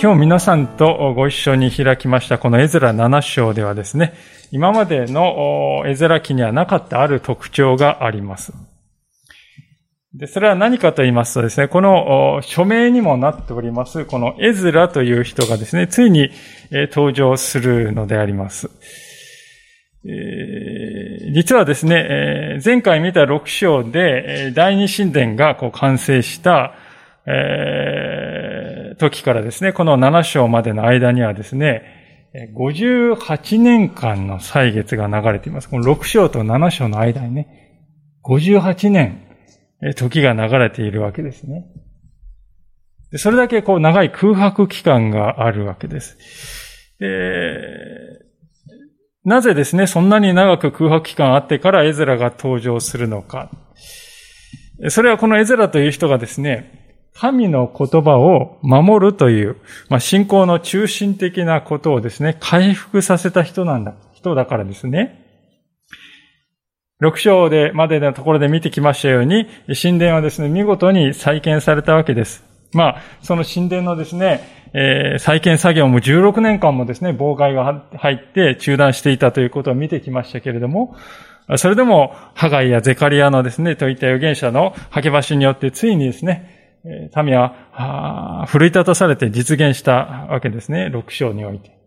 [0.00, 4.14] 今日皆さんとご一緒に開きましたこのエズラ7章ではですね、
[4.52, 8.52] 今までのエズラ記にはなかったある特徴があります。
[10.14, 16.30] で、それは何かと言いますとですね、この署名にもなっております、このエズラという人がですね、ついに
[16.70, 18.70] 登場するのであります。
[21.34, 26.74] 実はですね、前回見た6章で第二神殿がこう完成した、
[27.26, 28.27] え、
[28.98, 31.82] 時からですね、この7章までの間にはですね、
[32.56, 35.68] 58年間の歳月が流れています。
[35.68, 37.80] この6章と7章の間にね、
[38.24, 39.26] 58年、
[39.96, 41.64] 時が流れているわけですね。
[43.16, 46.18] それだけこう長い空白期間があるわけです。
[46.98, 47.06] で
[49.24, 53.50] なぜですね、そんなに長く空白期間あってからエズラが登場するのか。
[54.88, 56.77] それはこのエズラという人がですね、
[57.20, 59.56] 神の言葉を守るという、
[59.88, 65.24] まあ、信仰の中心的なことをですね、回復させた人なんだ、人だからですね。
[67.00, 69.48] 六章で、までのところで見てきましたように、
[69.80, 72.44] 神殿はですね、見事に再建されたわけです。
[72.72, 80.94] まあ、その神殿のですね、えー、再建作業も16年間もですね、妨害が入って中断していたということを見てきましたけれども、
[81.56, 90.90] それでも、ハガイやゼカリアのですね、といった預言者の吐き橋によってついにですね、民は、奮い立たされて実現したわけですね。
[90.90, 91.78] 六章において。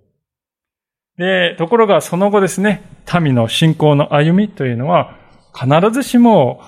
[1.18, 2.84] で、ところがその後ですね、
[3.22, 5.18] 民の信仰の歩みというのは、
[5.54, 6.62] 必ずしも、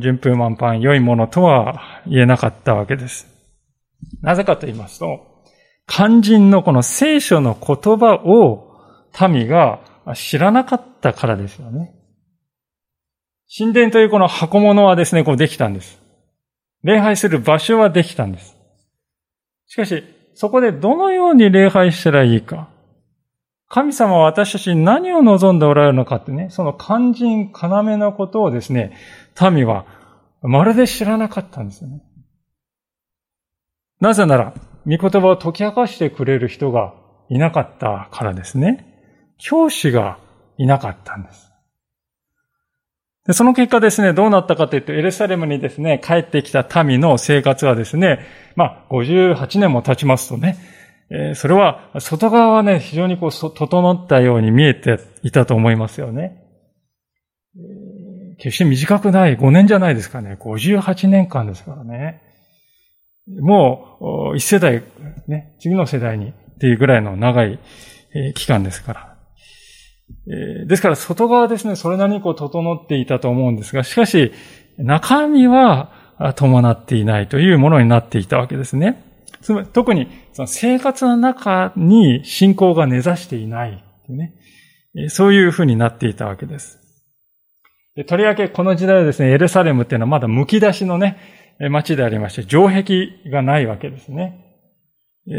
[0.00, 3.26] 順風満帆、良いものとは言えなかったわけです。
[4.20, 5.20] なぜかと言いますと、
[5.86, 8.68] 肝心のこの聖書の言葉を
[9.28, 9.80] 民が
[10.14, 11.94] 知らなかったからですよね。
[13.56, 16.00] 神殿というこの箱物はですね、こうできたんです。
[16.84, 18.56] 礼拝する場所はできたんです。
[19.66, 22.68] しかし、そこでどのように礼拝したらいいか。
[23.68, 28.96] 神様は私たちに何を望んでおられるのかってね、その肝心要のことをですね、
[29.52, 29.84] 民は
[30.42, 32.02] まるで知らなかったんですよね。
[34.00, 34.54] なぜなら、
[34.86, 36.94] 御言葉を解き明かしてくれる人が
[37.28, 38.86] いなかったからですね。
[39.36, 40.18] 教師が
[40.56, 41.47] いなかったんです。
[43.32, 48.20] その結果ですね、どうなったかというと、エルサレムにですね、帰ってきた民の生活はですね、
[48.56, 50.56] まあ、58年も経ちますとね、
[51.10, 56.42] えー、それは、外側はね、非常にこう、整ったように見えていたと思いますよね。
[58.38, 60.38] 決して短くない、5年じゃないですかね。
[60.40, 62.22] 58年間ですからね。
[63.40, 64.82] もう、一世代、
[65.26, 67.58] ね、次の世代にっていうぐらいの長い
[68.34, 69.17] 期間ですから。
[70.26, 74.32] ですから外側ですね、それなりにこう整っていたと思うんですが、しかし
[74.76, 75.92] 中身は
[76.36, 79.04] 伴っていないというものになっていたわけですね。
[79.40, 84.34] つまり特にその生活の中に信仰が根ざしていないいね。
[85.08, 86.78] そういうふうになっていたわけです。
[88.06, 91.18] とりわけこの時代はですね、エルサレムっていうのはまだ剥き出しのね、
[91.70, 94.44] 街でありまして、城壁がないわけですね。
[95.26, 95.34] えー、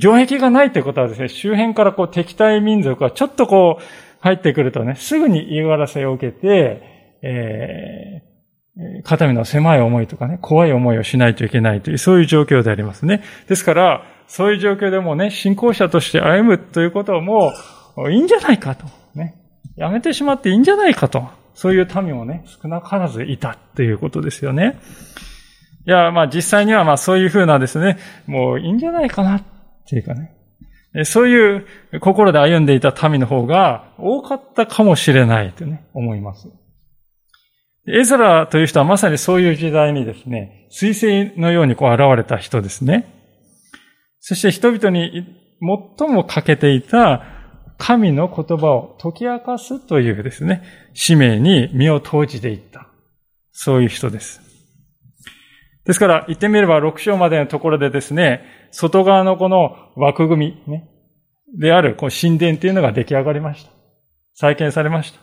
[0.00, 3.82] 城壁がないということはですね、周辺からこう敵対民族がちょっとこう
[4.20, 6.82] 入ってくるとね、すぐに言いらせを受けて、
[7.22, 13.22] えー、肩身の狭い思いとかね、怖い思いをしないといけないという、そういう状況でありますね。
[13.48, 17.52] ですから、そういう状況でもね、信仰者として歩むということも、
[18.10, 18.86] いいんじゃないかと。
[19.14, 19.34] ね。
[19.76, 21.28] やめてしまっていいんじゃないかと。
[21.54, 24.78] そういう民もね、少なからずいたということですよね。
[25.86, 29.42] いや、まあ実際にはまあそういうふうなですね、もういいんじゃないかな
[29.92, 31.04] ていうかね。
[31.04, 31.66] そういう
[32.00, 36.48] 心で歩んでいた民の方が多かったかもしれないとね、思います。
[37.86, 43.06] エズラという人はまさにそういう時代にですね、水星のようにこう現れた人ですね。
[44.20, 45.26] そして人々に
[45.98, 47.22] 最も欠けていた
[47.76, 50.62] 神の言葉を解き明かすというですね、
[50.94, 52.88] 使命に身を投じていった。
[53.50, 54.51] そういう人です。
[55.84, 60.88] ですから、言ってみれば6章までのところでですね、外側のこの枠組み、ね、
[61.58, 63.70] であるこう神殿っていうのが出来上がりました。
[64.34, 65.20] 再建されました。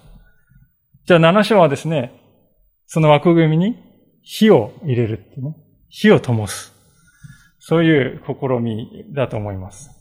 [1.06, 2.12] じゃあ7章はですね、
[2.86, 3.78] その枠組みに
[4.22, 5.56] 火を入れるってね、
[5.90, 6.74] 火を灯す。
[7.60, 9.92] そういう試みだと思います。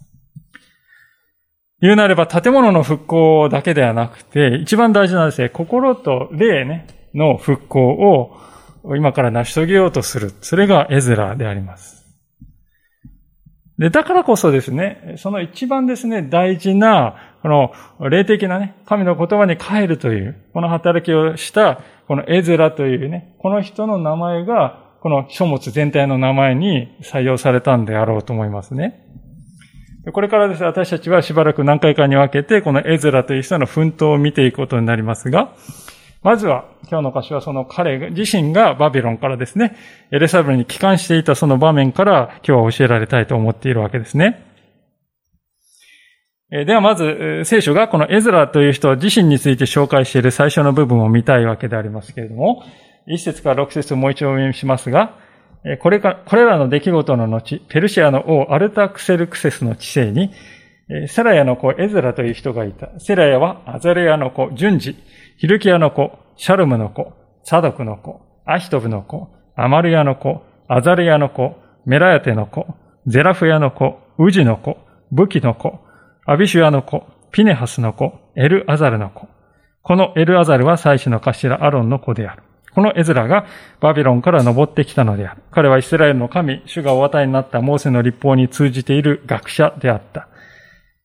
[1.80, 8.36] 言うなれば建物の復興だけではなくて、一番大事なですね、心と霊ね、の復興を
[8.96, 10.32] 今から成し遂げようとする。
[10.40, 11.98] それがエズラであります。
[13.78, 17.72] で、だからこそですね、その一番ですね、大事な、この
[18.08, 29.04] 霊的なね、神の言葉に変えるという、この働きをした、このエズラというね、この人の名前が、この書物全体の名前に採用されたんであろうと思いますね。
[30.12, 35.52] これからですね、私たちはしばらく何回かに分けて、このエズラという人の奮闘を見ていくことになりますが、
[36.22, 39.76] まずは、今日の箇所はその彼自身がバビロンからですね、
[40.10, 44.44] エレサブルに帰還していたその場面から今日は教えられたいと思っているわけですね。
[46.50, 52.64] ではまず、聖書がこのエズラという人自身について紹介している最初の部分を見たいわけでありますけれども、
[53.06, 55.14] 一節から六節をもう一度お読みしますが、
[55.80, 60.32] これか、これらの出来事の後、ペルシアの王アルタクセルクセスの治世に、
[61.06, 62.98] セラヤの子エズラという人がいた。
[62.98, 64.96] セラヤはアザレヤの子、順次、
[65.40, 67.12] ヒルキアの子、シャルムの子、
[67.44, 71.54] サドクの子、アヒトブの子、アマルヤの子、アザレヤの子、
[71.86, 72.66] メラヤテの子、
[73.06, 74.78] ゼラフヤの子、ウジの子、
[75.12, 75.78] ブキの子、
[76.26, 79.28] アビシュアの子、ピネハスの子、エルアザルの子。
[79.82, 82.42] このエルアザルは祭司の頭アロンの子である。
[82.74, 83.46] このエズラが
[83.80, 85.42] バビロンから登ってきたのである。
[85.52, 90.26] 彼はイスラエルの神、主がお与えになったモーセの立法に通じている学者であった。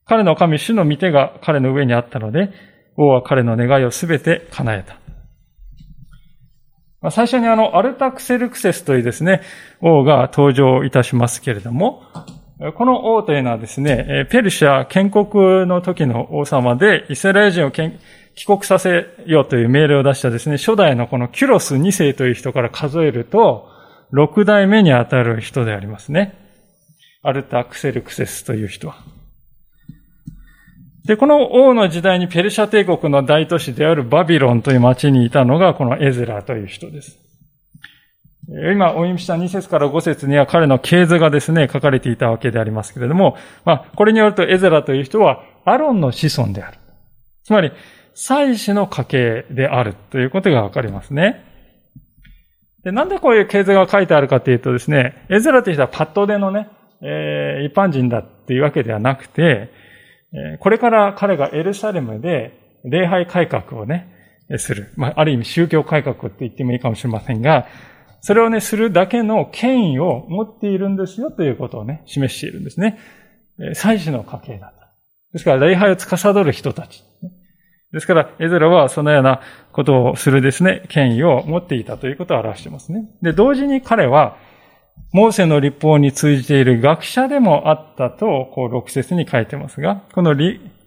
[0.05, 4.97] 彼の神、主の御手が彼の上にあったので、王は彼の願いをすべて叶えた。
[7.11, 9.41] 最初にあの、アルタクセルクセスというですね、
[9.81, 12.03] 王が登場いたしますけれども、
[12.77, 17.91] この王というのはですね、ペルシャ建国の時の王様で、イスラエル人を帰
[18.45, 23.69] 国させようという命令を出したですね、初代のこのキュロス2世という人から数えると、
[24.13, 26.35] 6代目にあたる人でありますね。
[27.21, 28.95] アルタ・クセルクセスという人は。
[31.05, 37.19] で、この王の時代にペルシャ帝国の大都市であるバビロンという町にいたのがこのエズラという人です。
[38.47, 46.77] 今お読みした2節から5節には彼の系図がですね、書かれていたわけでありますけれども、まあ、これによるとエズラという人はアロンの子孫である。
[47.43, 47.71] つまり、
[48.15, 51.43] 祭司の家系であるということがわかりますね。
[52.83, 56.69] で、なんでこういう系図が書いてあるかというとですね、エズラという人はパッドでのね、
[57.01, 59.71] えー、一般人だっていうわけではなくて、
[60.59, 64.09] これから彼がエルサレムで礼拝改革をね、
[64.57, 64.91] する。
[64.95, 67.67] まあ、ある意味宗教改革って言ってもいいかもしれませんが、
[68.21, 72.97] それをね、するだけの権威を持っているんですよということをね、示しているんですね。
[73.73, 74.93] 祭司の家系だった。
[75.33, 77.03] ですから、礼拝を司る人たち。
[77.91, 79.41] ですから、エズラはそのような
[79.71, 83.05] ことをするですね、権威を持っていたということを表していますね。
[83.21, 84.37] で、同時に彼は、
[85.11, 90.35] モーセの立法に通じている学者でもあったと、こう、六節に書いてますが、この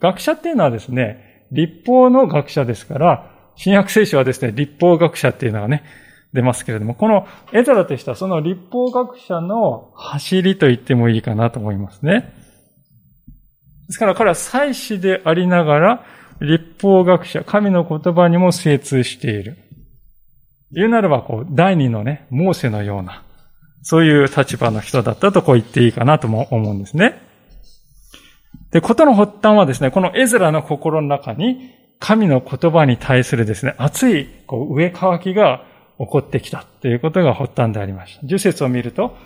[0.01, 5.85] 学者っていうのはですね、立法の学者ですから、新約聖書はですね、立法学者っていうのがね、
[6.33, 12.33] 出ますけれども、このエザラとしてはその立法学者の走りと言ってもいいかなと思いますね。
[13.87, 16.05] ですから彼は祭司でありながら、
[16.41, 19.57] 立法学者、神の言葉にも精通している。
[20.73, 23.23] 言うならば、こう、第二のね、モーセのような、
[23.89, 27.23] そういう立場の人だったとこう言っていいかなとも思うんですね。
[28.73, 35.65] で、ことの発端はですね、このエズラの心の中に、神の言葉に対するですね、熱いこう上乾きが
[36.01, 38.27] 起こってきたということが発端でありました。
[38.27, 39.17] 十節を見ると、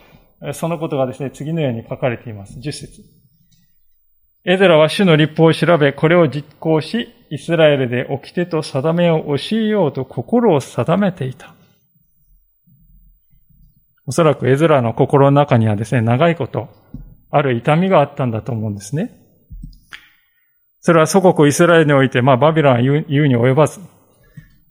[0.52, 2.61] そのことがですね、次のように書かれています。
[2.61, 3.00] 十節。
[4.45, 11.55] エゼラは主の立法を調べ、これを実行し、イスラエルで掟と定めを教えようと心を定めていた。
[14.11, 16.69] おそらくエズラの心の中にはですね、長いこと、
[17.31, 19.12] ある痛みがあったんだと思うんですね。
[20.81, 23.79] それは祖国イスラエルにおいて、まあバビロンは言うに及ばず、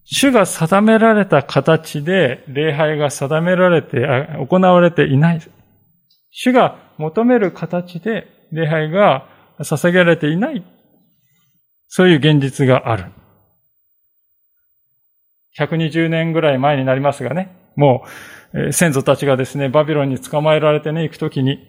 [0.03, 4.05] 主が定められた形で礼拝が定められて、
[4.45, 5.41] 行われていない。
[6.31, 9.25] 主が求める形で礼拝が
[9.59, 10.65] 捧げられていない。
[11.87, 13.05] そういう現実がある。
[15.57, 18.03] 120年ぐらい前になりますがね、も
[18.53, 21.59] う、先祖たちがですね、バビロンに捕まえられてね、行くときに、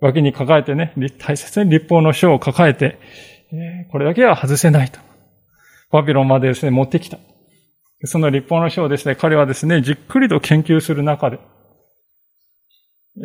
[0.00, 2.98] 脇に抱えてね、大切に立法の書を抱えて、
[3.90, 4.98] これだけは外せないと。
[5.90, 7.18] バビロンまでですね、持ってきた。
[8.04, 11.38] その立法の書をですね、彼はですね、じっくりと研究する中で、
[13.18, 13.20] え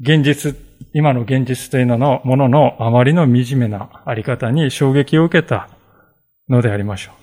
[0.00, 0.56] ー、現実、
[0.94, 5.68] 今の現実というののもののあまりの惨めなあり方に衝撃を受けた
[6.48, 7.17] のでありましょう。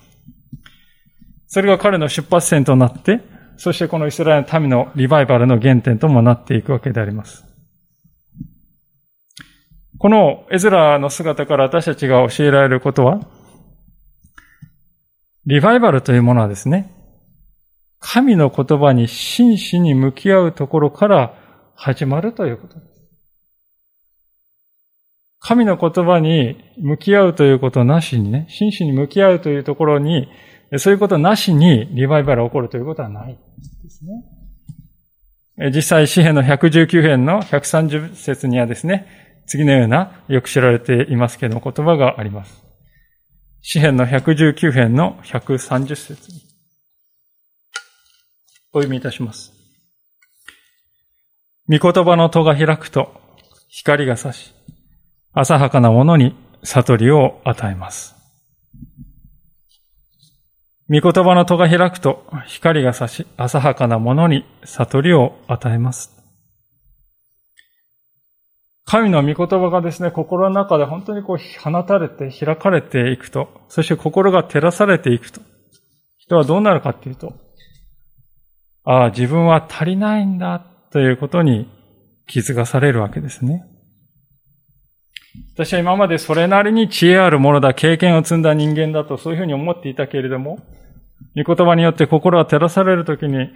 [1.46, 3.20] それが彼の出発点となって、
[3.56, 7.44] そしてこのイスラエルの民のリバイバルの原点ともなっていくわけであります。
[9.98, 13.20] このエズラの姿から私たちが教えられることは、
[15.46, 16.92] リバイバルというものはですね、
[17.98, 21.34] 神の言葉に真摯に向き合うところから
[21.74, 22.96] 始まるということです。
[25.38, 30.28] 神の言葉に向き合うということなしにね、真摯に向き合うというところに、
[30.78, 33.38] そういうことなしにリバイバルが起こるということはない
[33.82, 35.70] ですね。
[35.72, 39.06] 実際、詩篇の119編の130節にはですね、
[39.46, 42.62] 次のようなよく知られていますけど言葉があります。
[43.62, 46.42] 詩篇の119編の130節に。
[48.72, 49.52] お読みいたします。
[51.68, 53.20] 御言葉の戸が開くと
[53.68, 54.52] 光が差し、
[55.32, 58.15] 浅はかなものに悟りを与えます。
[60.88, 66.12] 御言葉の戸が開くと光が差し、浅はかなものに悟りを与えます。
[68.84, 75.40] 神の御言葉がですね、心の中で本当にこう放たれて開かれていくと、そして心が照らされていくと、
[76.18, 77.32] 人はどうなるかっていうと、
[78.84, 81.68] ああ、自分は足りないんだということに
[82.28, 83.64] 気づかされるわけですね。
[85.54, 90.58] 私は今までそれなりに知恵あるものだ、経験を積んだ人間だとそういうふうに思っていたけれども、
[91.34, 93.48] 御言葉によって心が照らされるときに、い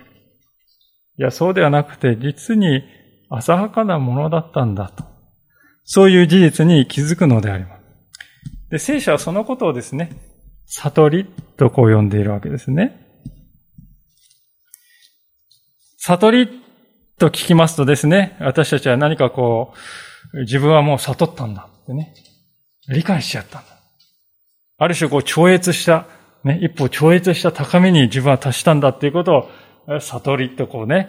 [1.19, 2.83] や、そうではなくて、実に
[3.29, 5.05] 浅はかなものだったんだと。
[5.85, 7.81] そういう事実に気づくのであります。
[8.71, 10.13] で、聖書はそのことをですね、
[10.67, 13.07] 悟りとこう呼んでいるわけですね。
[15.99, 16.63] 悟り
[17.19, 19.75] と聞きますとですね、私たちは何かこ
[20.33, 22.15] う、自分はもう悟ったんだってね、
[22.89, 23.69] 理解しちゃったんだ。
[24.79, 26.07] ある種こう超越した、
[26.45, 29.51] ね、一歩超越した高みに自分は達したんだっていうことを、
[30.01, 31.09] 悟りとこうね、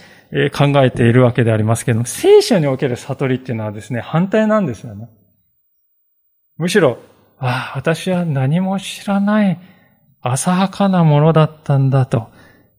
[0.57, 5.07] 考えているわけでありますけども、聖書における悟りっていうのはですね、反対なんですよね。
[6.57, 6.97] むしろ、
[7.37, 9.59] ああ、私は何も知らない
[10.21, 12.29] 浅はかなものだったんだと、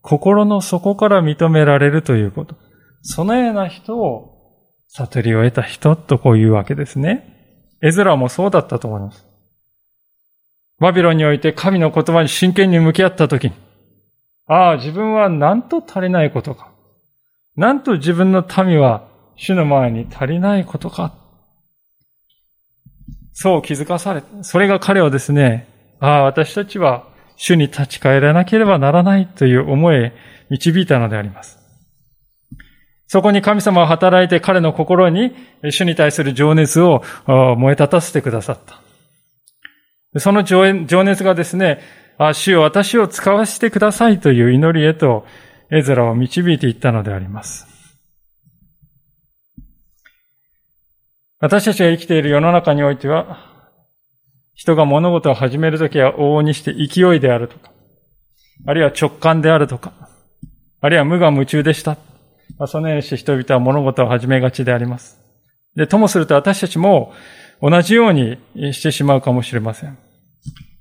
[0.00, 2.56] 心の底から認められるということ。
[3.02, 4.32] そのような人を
[4.88, 7.31] 悟りを得た人とこういうわけですね。
[7.82, 9.26] エズラもそうだったと思います。
[10.78, 13.52] バビロンにおいて神の言葉に真剣に向き合ったときに、
[14.46, 16.70] ああ、自分は何と足りないことか。
[17.56, 21.14] なんと自分の民は主の前に足りないことか。
[23.32, 25.68] そう気づかされ、それが彼をですね、
[26.00, 30.12] ああ、私たちは主に立ち返らなければならないという思いへ
[30.50, 31.61] 導いたのであります。
[33.12, 35.34] そこに神様は働いて彼の心に
[35.70, 38.58] 主に対する情熱を燃え立たせてくださっ
[40.14, 40.18] た。
[40.18, 40.64] その情
[41.04, 41.80] 熱がですね、
[42.32, 45.26] 主よ私を使わせてくださいという祈りへと
[45.70, 47.66] エズラを導いていったのであります。
[51.38, 53.46] 私たちが生きている世の中においては、
[54.54, 57.72] 人が物事を始めるときは往々にして勢いであるとか、
[58.66, 59.92] あるいは直感であるとか、
[60.80, 61.98] あるいは無我夢中でした。
[62.58, 65.18] まあ、そのようにして人々は物事を始めがちであります。
[65.74, 67.12] で、ともすると私たちも
[67.60, 68.38] 同じように
[68.72, 69.98] してしまうかもしれません。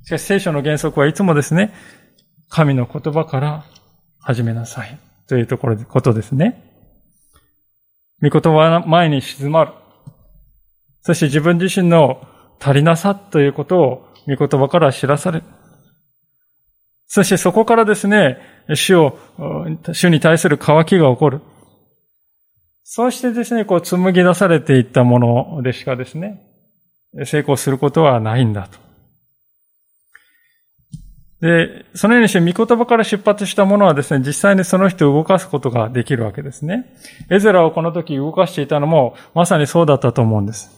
[0.03, 1.73] しかし聖書の原則はいつもですね、
[2.49, 3.65] 神の言葉から
[4.19, 4.97] 始めなさい。
[5.27, 6.61] というところで、ことですね。
[8.21, 9.71] 御言葉の前に静まる。
[11.03, 12.27] そして自分自身の
[12.59, 15.45] 足りなさということを御言葉から知らされる。
[17.07, 18.39] そしてそこからですね、
[18.73, 19.17] 主を、
[19.93, 21.41] 主に対する渇きが起こる。
[22.93, 26.41] そうしてですね、こう紡ぎ出されていったものでしかですね、
[27.23, 28.79] 成功することはないんだと。
[31.39, 36.93] で、そのようにして御言葉から出発したものはですね、実際にその人を動かすことができるわけですね。
[37.29, 40.69] エゼラをこの時動かしていたのも、まさにそうだったと思うんです。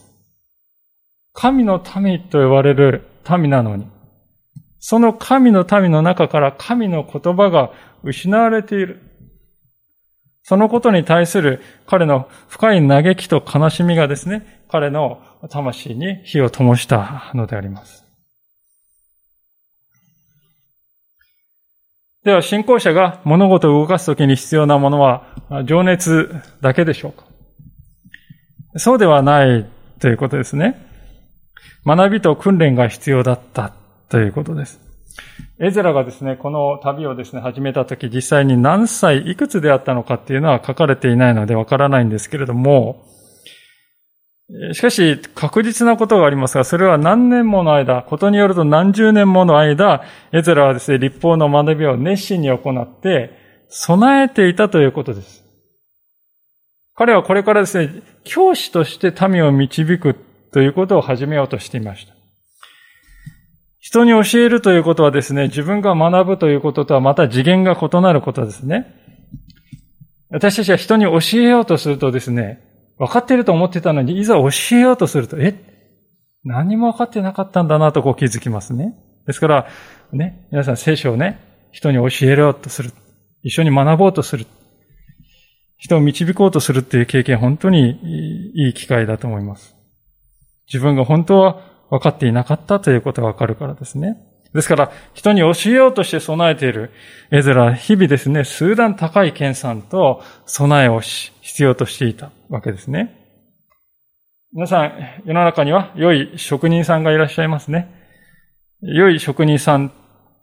[1.32, 3.88] 神の民と呼ばれる民なのに、
[4.78, 7.72] その神の民の中から神の言葉が
[8.04, 9.00] 失われている。
[10.46, 18.04] そのことに対する彼の深い嘆きと悲しみがですね、彼の魂に火を灯したのであります。
[22.24, 25.26] では、信仰者が物事を動かすときに必要なものは
[25.64, 27.24] 情熱だけでしょうか？
[28.76, 29.66] そうではない
[29.98, 30.86] ということですね。
[31.86, 33.72] 学びと訓練が必要だった
[34.10, 34.78] ということです。
[35.64, 43.02] エゼラがですね、この旅をですね、始めた時、実際に何歳、いくつであったのかっていうのは書かれていないのでわからないんですけれども、
[44.74, 50.02] しかし、確実なことがありますが、それは何年もの間、ことによると何十年もの間、
[50.32, 53.30] エゼラはですね、立法の学びを熱心に行って、
[53.70, 55.44] 備えていたということです。
[56.94, 60.14] 彼はこれからですね、教師として民を導く
[60.52, 62.13] ということを始めようとしていました。
[63.94, 68.92] 人に教えるということはですね、自分が学ぶということとはまた次元が異なることですね。
[70.30, 72.60] 私たちは人に教えようとするとですね、
[72.98, 75.54] 分かっていると思ってたのに、いざ教えようとすると、え？
[76.42, 78.96] 何も分かってなかったんだなとこう気づきますね。
[79.28, 79.68] ですから、
[80.12, 81.38] ね、皆さん聖書をね、
[81.70, 82.90] 人に教えようとする。
[83.44, 84.46] 一緒に学ぼうとする。
[85.76, 89.76] 人を導こうとするっていう経験、本当にいい機会だと思います。
[90.66, 94.16] 自分が本当は分かっていなかったということが分かるからですね。
[94.54, 96.90] ですから、人に教えようとして備えている
[97.32, 103.16] エズラ、日々ですね、数段高い研鑽と備えをし、必要としていたわけですね。
[104.52, 104.92] 皆さん、
[105.24, 107.88] 世の中には良い職人さんがいらっしゃいますね。
[108.80, 109.90] 良い職人さん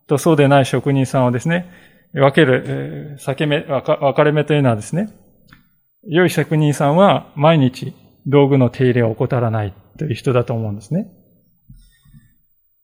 [0.08, 1.70] とそうでない職人さんをですね、
[2.14, 5.10] 分ける、避け目、分かれ目というのはですね、
[6.06, 7.94] 良い職人さんは毎日
[8.28, 11.08] 道具の手入れを怠らないという人だと思うんですね。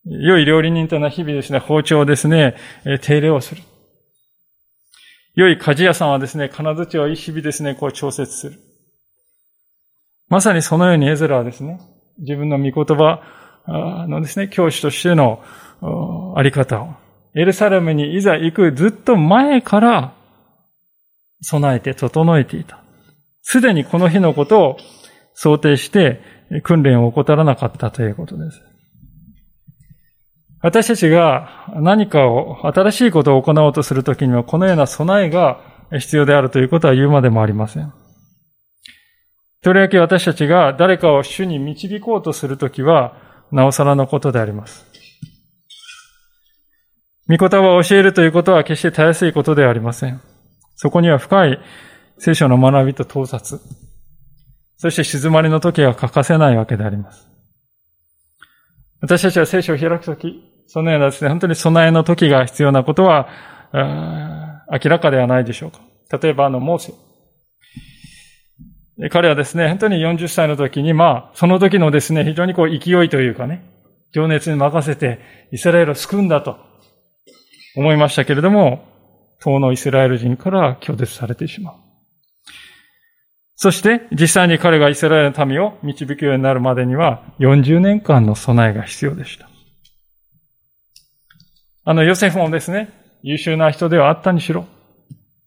[0.10, 2.56] 良い料理人との日々ですね、包丁をですね、
[3.02, 3.62] 手入れをする。
[5.36, 8.60] 良い鍛冶屋さんはですね、金槌を日々ですね、こう調節する。
[10.30, 11.80] まさにそのようにエズラはですね、
[12.20, 13.22] 自分の御言葉
[14.08, 15.44] のですね、教師としての
[16.36, 16.96] あり方を、
[17.36, 20.14] エルサレムにいざ行くずっと前から
[21.42, 22.82] 備えて整えていた。
[23.42, 24.78] すでにこの日のことを
[25.34, 26.22] 想定して
[26.64, 28.67] 訓練を怠らなかったということです。
[30.68, 35.62] 私たちが何かを、新しいことを行おうとするときには、このような備えが
[35.98, 37.94] 必要であるということは言うまでもありません。
[39.64, 43.16] とりわけ私たちが誰かを主に導こうとするときは、
[43.50, 44.86] なおさらのことであります。
[47.30, 50.20] 御言葉を教えるということは決してたやすいことではありません。
[50.76, 51.60] そこには深い
[52.18, 53.62] 聖書の学びと盗撮、
[54.76, 57.26] そして静まりの時が欠かせないわけであります。
[59.00, 63.28] 私たちは聖書を開くとき、そのようなですね、本当に備えの時が必要なことは、
[63.74, 65.80] 明らかではないでしょうか。
[66.22, 66.94] 例えばあの、モーセ。
[69.10, 73.64] 彼はですね、本当に40歳の時に、まあ、その時のですね、非常にこう勢いというかね、
[74.12, 75.20] 情熱に任せて
[75.52, 76.58] イスラエルを救うんだと
[77.76, 78.86] 思いましたけれども、
[79.40, 81.76] 当のイスラエル人から拒絶されてしまう。
[83.56, 89.50] そして、実際に彼がイスラエルの民を導くようになるまでには、40年間の備えが必要でした。
[91.90, 92.90] あの、ヨセフもですね、
[93.24, 94.66] 優秀な人ではあったにしろ、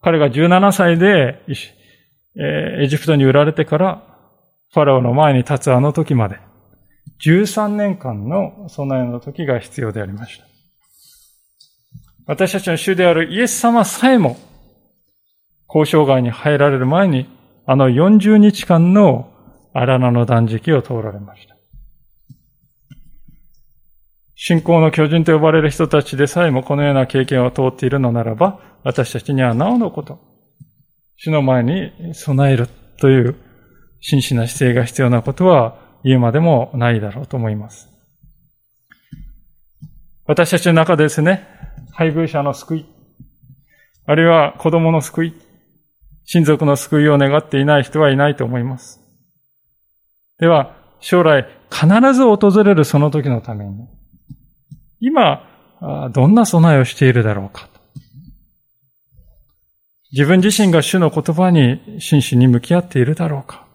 [0.01, 1.39] 彼が17歳で、
[2.35, 4.01] エジプトに売られてから、
[4.73, 6.39] ファラオの前に立つあの時まで、
[7.23, 10.45] 13年間の備えの時が必要でありました。
[12.25, 14.35] 私たちの主であるイエス様さえも、
[15.67, 17.27] 交渉外に入られる前に
[17.67, 19.31] あの40日間の
[19.75, 21.50] 荒野の断食を通られました。
[24.43, 30.19] 信仰の巨人と呼ばれる人たちでさえもこのような経験を通っているのならば、私たちにはなおのこと、
[31.15, 32.67] 主の前に備える
[32.99, 33.35] という
[33.99, 37.87] 真摯な姿勢が必要なことは言うまでもないだろうと思います。
[40.25, 41.47] 私たちの中でですね、
[41.91, 42.85] 配偶者の救い、
[44.07, 45.33] あるいは子供の救い、
[46.25, 49.01] 親族の救いを願っていない人はいないと思います。
[50.39, 53.87] では、将来必ず訪れるその時のために、
[55.01, 55.41] 今、
[56.13, 57.67] どんな備えをしているだろうか。
[60.13, 63.65] 自分自身が主の言葉に真摯に向き合っているだろうか。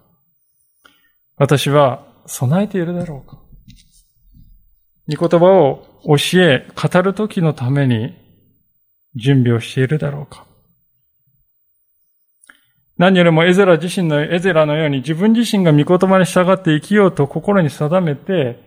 [1.35, 3.37] 私は備えているだろうか。
[5.13, 8.13] 御言葉を教え、語る時のために
[9.15, 10.45] 準備をしているだろうか。
[12.97, 18.66] 何よりもエゼラ自身の、エゼラのように自分自身が御言葉に従って生きようと心に定めて、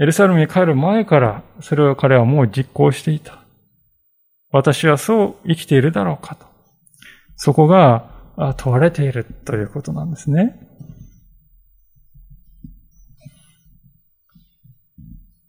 [0.00, 3.38] エルサレムに帰る前からそれを彼はもう実行していた。
[4.50, 6.46] 私はそう生きているだろうかと。
[7.36, 8.08] そこが
[8.56, 10.68] 問われているということなんですね。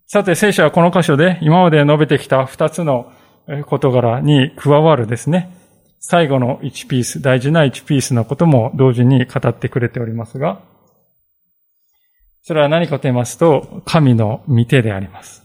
[0.07, 3.11] さて、聖書はこの箇所で今まで述べてきた二つの
[3.67, 5.55] 事柄に加わるですね、
[5.99, 10.61] 最後の1ピース、大事な1ピースのことも同時に語ってくれておりますが、
[12.41, 15.43] それは何かと言いますと、神の御手であります。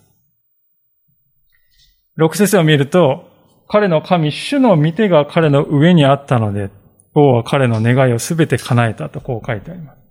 [2.17, 3.29] 六節を見ると、
[3.69, 6.71] 彼の神、主の御手が彼の上にあったので、
[7.15, 10.05] 王は彼の願いをすべて叶えたとこう書いてあります。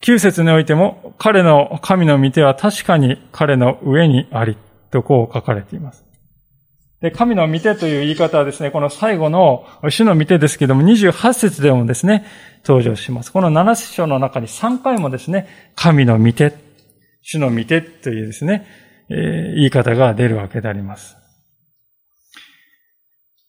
[0.00, 4.56] 九節においても、彼の神の御手は確かに彼の上にあり、
[4.90, 6.09] とこう書かれています。
[7.00, 12.26] で、神の御手という言い方はですね、この最後の主の御手ですけども、28節でもですね、
[12.64, 13.32] 登場します。
[13.32, 16.54] この7章の中に3回もですね、神の御手、
[17.22, 18.66] 主の御手というですね、
[19.08, 21.16] えー、言い方が出るわけであります。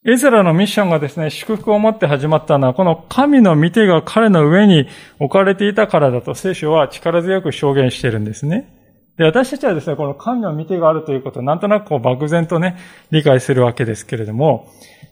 [0.04, 4.88] エゼラのミッションがですね、祝福を持って始まったのは、この神の御手が彼の上に
[5.20, 8.81] 置かれていたからだと聖書は力強く証言しているんですね。
[9.22, 12.78] で、私たちはですね、この神の御手があるということをなんとなくこう漠然とね、
[13.12, 14.68] 理解するわけですけれども、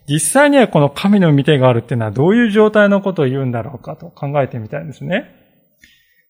[0.07, 5.29] 実際にはこの神の御手があるっていうのはどういう状態のことを言うんだろうかと考えてみたいんですね。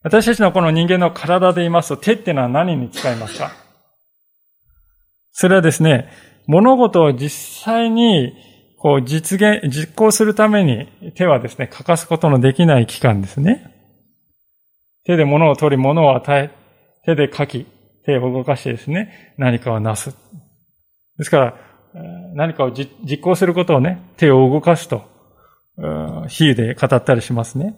[0.04, 3.54] 私たちのこの人間の体で言いますと、手っていうのは何に使いますか？
[5.32, 6.10] それはですね、
[6.48, 8.34] 物事を実際に
[8.78, 13.74] こう実現、実行するために手はですね、欠かすことのできない器官ですね。
[15.06, 16.59] 手で物を取り、物を与え、
[17.06, 17.66] 手で書き、
[18.06, 20.16] 手を動かしてですね、何かをなす。
[21.18, 21.54] ですから、
[22.34, 25.04] 何かを実行することをね、手を動かすと、
[26.28, 27.76] 比喩で語ったりしますね。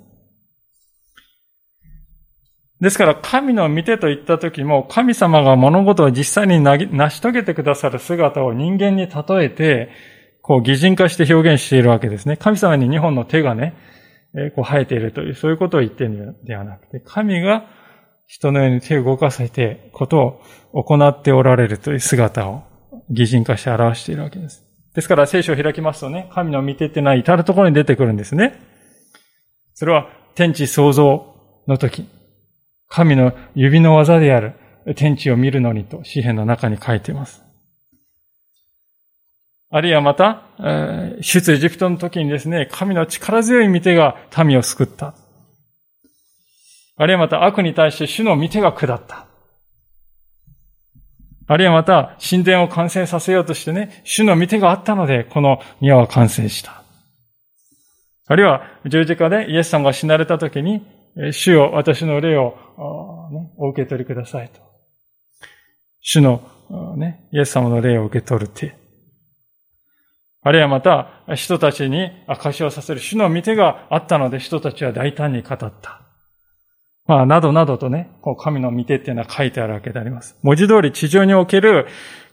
[2.79, 9.89] ですから、神の見てと言った時も、神様が物事を実際に成し遂げてくださる姿を人間に例えて、
[10.41, 12.37] こう擬人化して表現しているわけですね。
[12.37, 13.75] 神様に日本の手がね、
[14.55, 17.65] こう生えているという、そういうことを言っているのではなくて、神が
[18.31, 20.41] 人のように手を動かせて、こと
[20.71, 22.63] を行っておられるという姿を
[23.09, 24.63] 擬人化して表しているわけです。
[24.95, 28.57] ですから聖書を開きますとね、神の見ててない至るところに出てくるんですね。
[29.73, 31.35] それは天地創造
[31.67, 32.07] の時、
[32.87, 34.53] 神の指の技である
[34.95, 37.43] 天地を見るのにと詩篇の中に書いています。
[39.69, 40.43] あるいはまた、
[41.19, 45.15] 出エジプトの時にですね、神の力強い見てが民を救った。
[47.01, 49.25] あるいはまた悪に対して主の御手が下った。
[51.47, 56.83] あるいはまた神殿を完成させようとしてね、主の御手があったので、この宮は完成した。
[58.27, 60.85] あるいは十字架でイエス様が死なれた時に、
[61.31, 62.53] 主よ私の霊を、
[63.31, 64.61] ね、お受け取りくださいと。
[66.01, 66.43] 主の、
[66.97, 68.75] ね、イエス様の霊を受け取る手。
[70.43, 76.01] あるいはまた、人たちに証しをさせる主の御手があったので、人たちは大胆に語った。
[77.07, 80.37] まあ、などなどとね、こう神の御手っていうのは書いてあるわけであります。
[80.43, 81.87] 文字通り地上における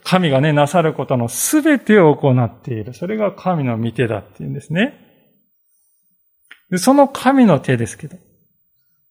[0.04, 2.94] 神がね、なさることのすべてを行っている。
[2.94, 4.94] それが神の御手だっていうんですね。
[6.76, 8.16] その神の手ですけど、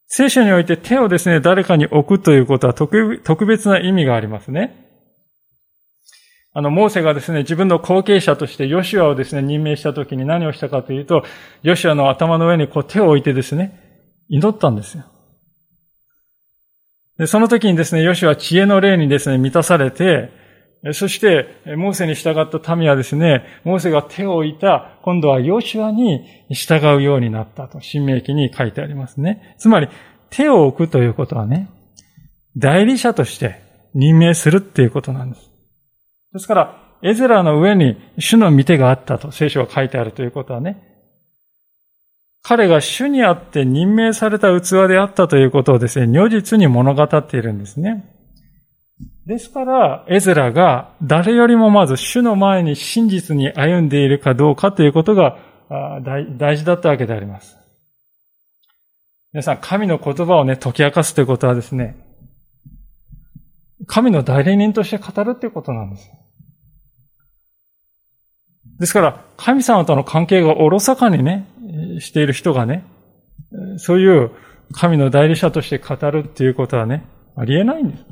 [0.07, 4.85] 聖書において手をですね、誰かに置くということは特別な意味がありますね。
[6.53, 11.23] あの、モーセがですね、自分の後継者としてヨシュアをですね、任命したときに何をしたかというと、
[11.61, 13.79] ヨシュアの頭の上にこう手を置いてですね、
[14.29, 15.03] 祈ったんですよ。
[17.17, 20.29] で、その時にですね、ヨシュは知恵の霊にですね、満たされて、
[20.93, 29.55] そして、モーセに従った民はですね、モーセが手を置いた、今度はヨシュアに従うようになったと、新明記に書いてありますね。
[29.57, 29.89] つまり、
[30.29, 31.69] 手を置くということはね、
[32.55, 33.61] 代理者として
[33.93, 35.49] 任命するっていうことなんです。
[36.33, 40.86] ですから、エゼラの上に主の御手があったと聖書が書いてあるということはね、
[42.41, 48.05] 彼が主にあって任命された器であったということをですね、如実に物語っているんですね。
[49.25, 55.37] ですから、エゼラが誰よりもまず主の前に真実に歩んでいるかどうかということが
[56.39, 57.57] 大事だったわけであります。
[59.33, 61.97] 皆さん、神の言葉をね、解き明かすということはですね、
[63.85, 66.09] 神の代理人として語るということなんです。
[68.79, 71.47] ですから、神様との関係がおろそかにね、
[71.99, 72.83] している人がね、
[73.77, 74.31] そういう
[74.73, 78.05] 神の代理者として語るっていうことはね、ありえないんです。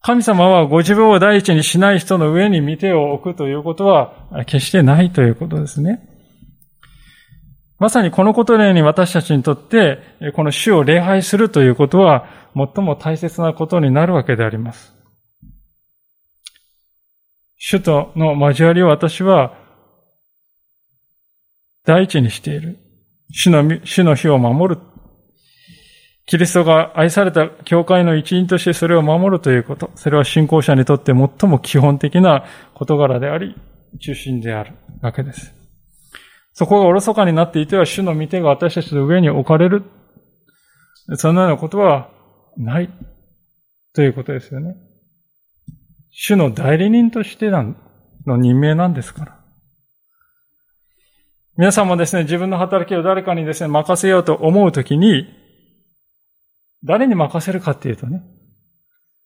[0.00, 4.14] 神様はご自分を第一にしない人の上に見てを置くということは
[4.46, 6.08] 決してないということですね。
[7.78, 9.98] まさにこのことのように私たちにとって、
[10.34, 14.97] この主を礼拝するということは最も大切なことになるわけであります。
[17.58, 19.52] 主との交わりを私は
[21.84, 22.78] 第一にしている。
[23.30, 24.80] 主の、主の日を守る。
[26.26, 29.90] キリストが愛された教会の一員としてそれを守るということ。
[29.94, 32.44] それは信仰者にとって最も基本的な
[32.74, 33.56] 事柄であり、
[34.00, 35.54] 中心であるわけです。
[36.52, 39.82] そこがおろそかになっていては、主の御手が私たちの上に置かれる。
[41.14, 42.10] そのようなことは
[42.56, 42.90] ない。
[43.94, 44.76] ということですよね。
[46.20, 47.76] 主の代理人としての
[48.26, 49.38] 任命なんですから。
[51.56, 55.28] 皆さんもですね、自分の働きを誰かにですね、任せようと思うときに、
[56.82, 58.24] 誰に任せるかっていうとね、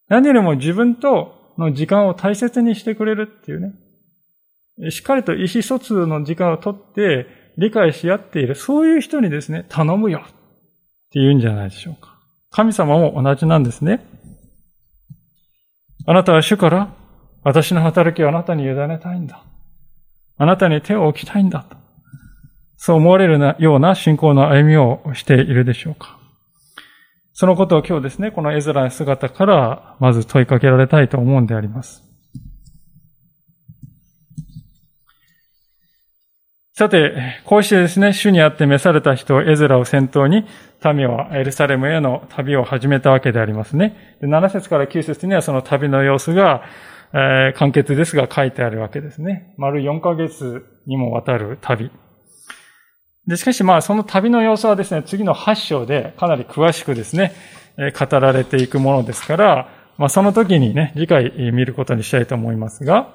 [0.09, 4.90] 何よりも自分との時間を大切にしてくれるっていうね。
[4.90, 7.26] しっかりと意思疎通の時間をとって
[7.57, 10.35] 理解し合っている、そういう人にですね、頼むよって
[11.20, 12.18] 言うんじゃないでしょうか。
[12.50, 14.12] 神様も同じなんですね。
[16.06, 16.94] あなたは主から
[17.44, 19.44] 私の働きをあなたに委ねたいんだ。
[20.36, 21.64] あなたに手を置きたいんだ。
[22.76, 26.18] そう思われるような信仰の歩みをしているでしょうか。
[27.32, 32.12] そのことを今日ですね、この絵面の姿からまず問いかけられたいと思うんであります。
[36.74, 40.46] さて、こうしてですね、主にあって召された人、エズラを先頭に、
[40.82, 44.16] 民はエルサレムへの旅を始めたわけでありますね。
[44.22, 46.62] 7節から9節にはその旅の様子が、
[47.12, 49.54] えー、簡潔ですが書いてあるわけですね。
[49.58, 51.90] 丸4ヶ月にもわたる旅。
[53.26, 57.35] で、しかしまあその旅の様子はですね、次の8章でかなり詳しくですね、
[57.76, 63.12] 語られていくものですから、まあその時にね、次回見ることにしたいと思いますが、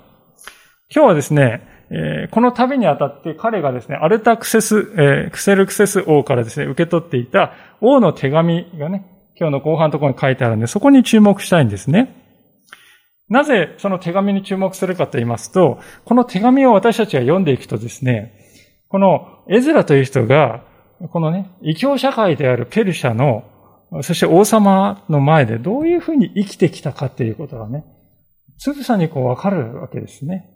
[0.94, 9.06] 今日はですね、えこの旅にあたって彼がですね、アルタクセス、えクセルクセス王からですね、受け取っていた王の手紙がね、
[9.40, 12.24] 今日の後半のところに書いてあるんで、そこに注目したいんですね。
[13.30, 18.34] なぜその手紙に注目するかと言いますと、この手紙を私たちが読んでいくとですね、
[18.90, 20.64] このエズラという人が、
[21.12, 23.44] このね、異教社会であるペルシャの、
[24.02, 27.86] そして王様の前でどういうふうに生きてきたかっていうことがね、
[28.58, 30.50] つぶさにこうわかるわけですね。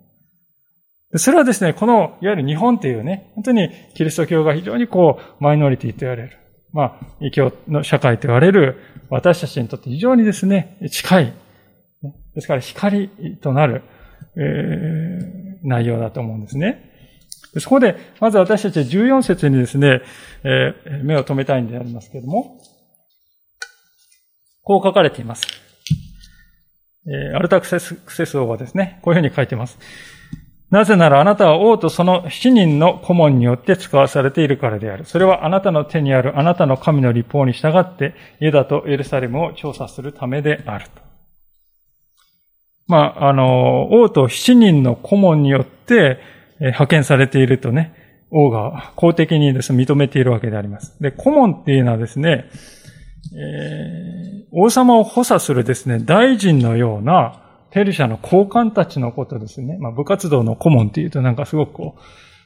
[1.15, 6.38] それはですね、この、いわゆる日本っていうね、本当にキリスト教が非常にこう、マイノリティと言われる。
[6.74, 8.78] まあ、異教の社会と言われる
[9.10, 11.34] 私たちにとって非常にですね、近い。
[12.34, 13.10] ですから光
[13.41, 13.84] となる、
[14.38, 16.89] えー、内容だと思うんですね。
[17.60, 20.02] そこで、まず私たち14節にですね、
[20.45, 22.58] えー、目を留めたいんでありますけれども、
[24.63, 25.45] こう書かれています。
[27.06, 29.78] えー、アルタクセスクセス王はですね、こういうふうに書いています。
[30.71, 35.03] なぜならあなたは王とその七人の顧問によって使わされているからである。
[35.05, 41.01] それはあなたの手にあるあなたの神の立法に従って、ユダとエルサレムを調査するためであると。
[42.88, 46.19] まあ、あの、王と七人の顧問によって、
[46.60, 47.93] 派遣されているとね、
[48.31, 50.97] 王が公的にですね、認めているわけであります。
[51.01, 52.45] で、顧問っていうのはですね、
[53.34, 57.40] えー、王様を補佐するですね、大臣のような
[57.71, 59.77] ペルシャの高官たちのことですね。
[59.79, 62.01] まあ、部活動の顧問っていうとなんかすごくこう、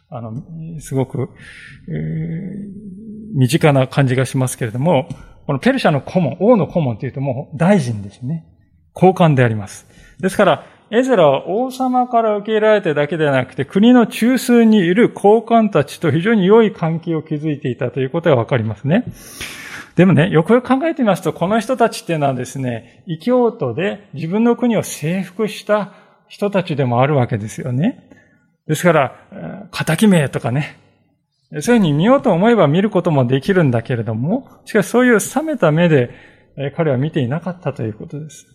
[0.10, 0.34] あの、
[0.80, 1.30] すごく、
[1.90, 5.10] えー、身近な感じがしますけれども、
[5.48, 8.46] このペルシャの顧問、王の顧問っていうともう大臣ですね。
[8.94, 9.88] 高官であります。
[10.20, 19.06] ですから、エゼラは王様から受け入れられてだけではなくて、国の中枢にいる高官たちと非常に良い関係を築いていたということがわかりますね。
[19.96, 25.94] でもね、よくよく考えてみますと、この人たちっていうのはですね、異教徒で自分の国を征服した
[26.28, 28.10] 人たちでもあるわけですよね。
[28.68, 30.78] ですから、仇名とかね、
[31.62, 36.10] そういうふうに見ようと思えば見ることもできるんだけれども、しかしそういう冷めた目で
[36.76, 38.48] 彼は見ていなかったということです。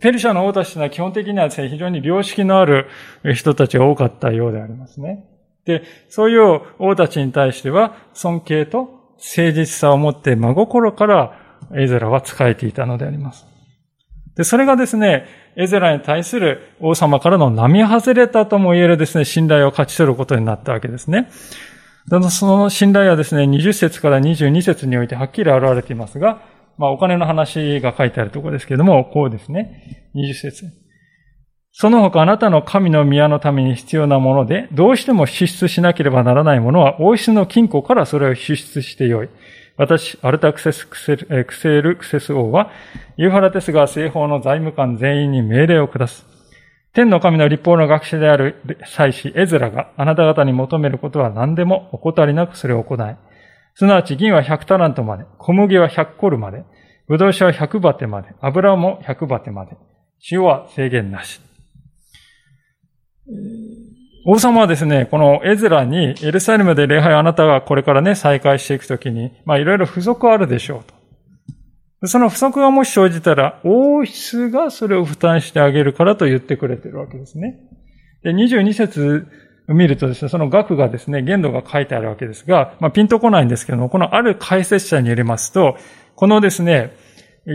[0.00, 2.88] ペルシャの王たちというのは基本的にはですね、非常に良識のある
[3.34, 5.24] 人たちが多かったようでありますね。
[5.66, 11.38] で、そういう王たちに対しては尊敬と誠実さを持って真心から
[11.74, 13.46] エゼラは仕えていたのであります。
[14.36, 21.30] で、それがですね、エゼラに対する王様からの並外れたとも言えるですね、信頼を勝ち取ることになったわけですね。
[22.30, 26.42] その信頼はですね、20節から22節においてはっきり現れていますが、
[26.78, 30.10] まあお金の話が書いてあるところですけれども、こうですね。
[30.16, 30.81] 20節
[31.72, 39.30] その他あなたの神の宮のために必要なもので、どうしても支出しなければならないものは、王室の金庫からそれを支出してよい。
[39.78, 42.70] 私、アルタクセスクセル、クセルクセス王は、
[43.16, 46.26] ユーファラテスが西方の財務官全員に命令を下す。
[46.92, 53.16] 天の神の立法の学者である祭司エズラがあなた方に求めることは何でも怠りなくそれを行い。
[53.74, 56.64] すなわち銀は100タラントまで、小麦は100コルまで、
[57.08, 59.78] ブドウ酒は100バテまで、油も100バテまで、
[60.30, 61.40] 塩は制限なし。
[64.24, 70.84] 王様はですね、このエズラにエルサレムで礼拝あなたがこれからね、再開していくときに、まあいろいろ不足あるでしょう
[72.00, 72.08] と。
[72.08, 77.60] その不足がもし生じたら、王室がそれを負担してあげるからと言ってくれてるわけですね。
[78.22, 79.26] で、22節
[79.68, 85.76] を見るとですね、その額がですね、限度が書いてあるわけですが、まあ、ピンとこないんですけども、このある解説者によりますと、
[86.14, 86.96] このですね、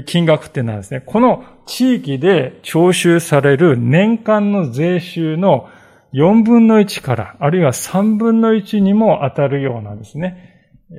[0.06, 5.69] 金額っていうのはですね、この地域で徴収される年間の税収の
[6.13, 10.56] 4分の1から、あるいは3分の1にも当たるようなですね、
[10.91, 10.98] えー、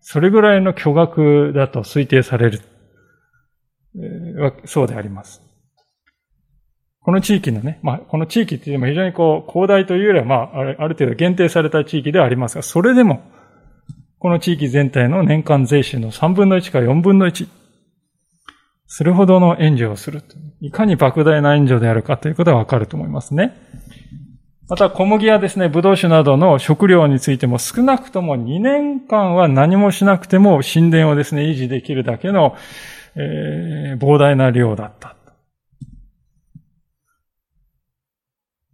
[0.00, 2.60] それぐらいの巨額だと推定される。
[4.64, 5.42] そうであります。
[7.00, 13.22] この地域のね、まあ、この地域っていうのも非常にこう、広大というよりは、まあ、ある程度限定された地域ではありますが、それでも、
[14.18, 17.48] この地域全体の年間税収の3分の1から4分の1、
[18.88, 20.22] するほどの援助をする。
[20.60, 23.54] いかに莫大な援助であるかということがわかると思いますね。
[24.68, 32.56] また小麦やですね、ブドウ酒などの食料についても少なくとも2年間は何もしなくても神殿をですね、維持できるだけの、
[33.14, 35.16] えー、膨大な量だった。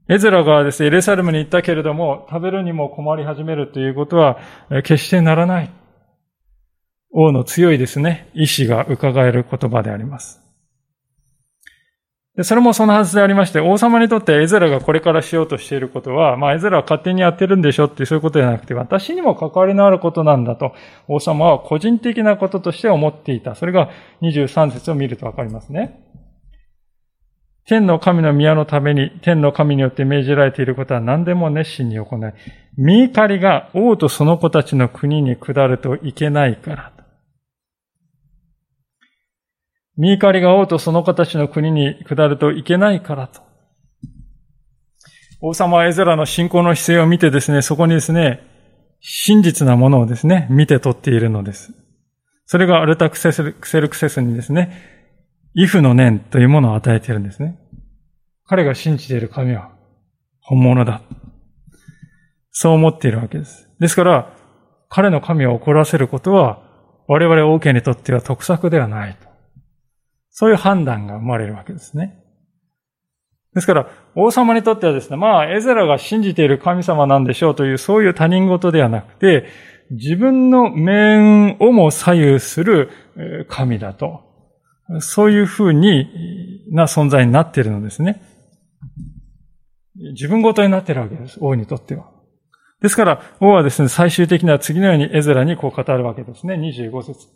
[0.09, 4.39] エズラがですね、エレサルムに行ったけれども、食べるにも困り始めるということは、
[4.85, 5.71] 決してならない。
[7.17, 10.43] 王の強いですね、意志が伺える言葉であります。
[12.35, 20.73] で、それもそのはずでありまして、王様にとってエゼラがこれからしようとしていることは、まあエゼラは勝手にやってるんでしょってそういうことじゃなくて、私にも関わりのあることなんだと、
[21.07, 23.55] 王様は個人的なこととして思っていた。
[23.55, 23.91] それが
[24.23, 26.01] 23節を見るとわかりますね。
[27.67, 32.33] 天の神の宮のために、天の神によって命じられていることは何でも熱心に行い、
[32.77, 37.04] 見怒りが王とその子たちの国に下るといけないから。
[39.97, 43.43] 見怒りが王とその子たちの国に下るといけないからと。
[45.41, 48.41] 王様はエゼラの信仰の姿勢を見てですね、そこにですね、
[49.01, 51.75] 真実なものをですね、見て取っているのです。
[52.47, 54.73] それがアルタクセルクセルクセスにですね、
[55.55, 57.59] イフの念というものを与えているんですね。
[58.47, 59.71] 彼が信じている神は
[60.41, 61.03] 本物だ。
[62.51, 63.69] そう思っているわけです。
[63.81, 64.37] ですから、
[64.89, 66.63] 彼の神を怒らせることは、
[67.09, 69.17] 我々王家にとっては得策ではない。
[70.37, 72.21] そういう判断が生まれるわけですね。
[73.55, 79.47] ですから、王様にとってはですね、まあ、エゼラが信じている神様なんでしょうという、そういう他人事ではなくて、
[79.93, 82.91] 自分の命運をも左右する
[83.49, 84.23] 神だと。
[84.99, 86.11] そういうふうに
[86.73, 88.21] な存在になっているのですね。
[90.15, 91.39] 自分ごとになっているわけです。
[91.41, 92.11] 王にとっては。
[92.83, 96.57] ですから、王はですね、最終的には次のようにエゼラにこう語るわけですね。
[96.57, 97.29] 25節。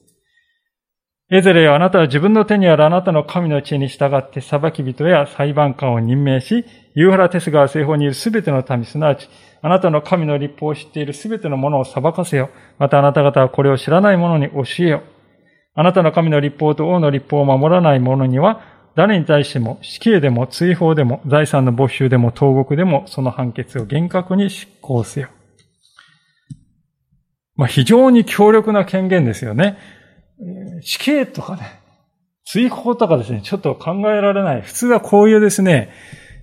[1.30, 6.64] エゼレよあなたは自分の手にあるあなたの神の知恵に従って裁き人や裁判官を任命し、
[6.94, 9.28] ユーハラテス川西方にいるすべての民、すなわち、
[9.60, 12.48] あなたの神の立法を知っているすべてのものを裁かせよ。
[12.78, 15.02] またあなた方はこれを知らない者に教えよ。
[15.74, 18.62] あなたの神の立法と王の立法を守らない者には、
[18.94, 25.28] 誰に対しても死刑でも追放でも財産の没収でも投獄でもその判決を厳格に執行せよ。
[27.54, 29.76] まあ、非常に強力な権限ですよね。
[30.80, 31.80] 死刑とかね、
[32.44, 34.62] 追放とかですね、ちょっと考えられない。
[34.62, 35.90] 普通はこういうですね、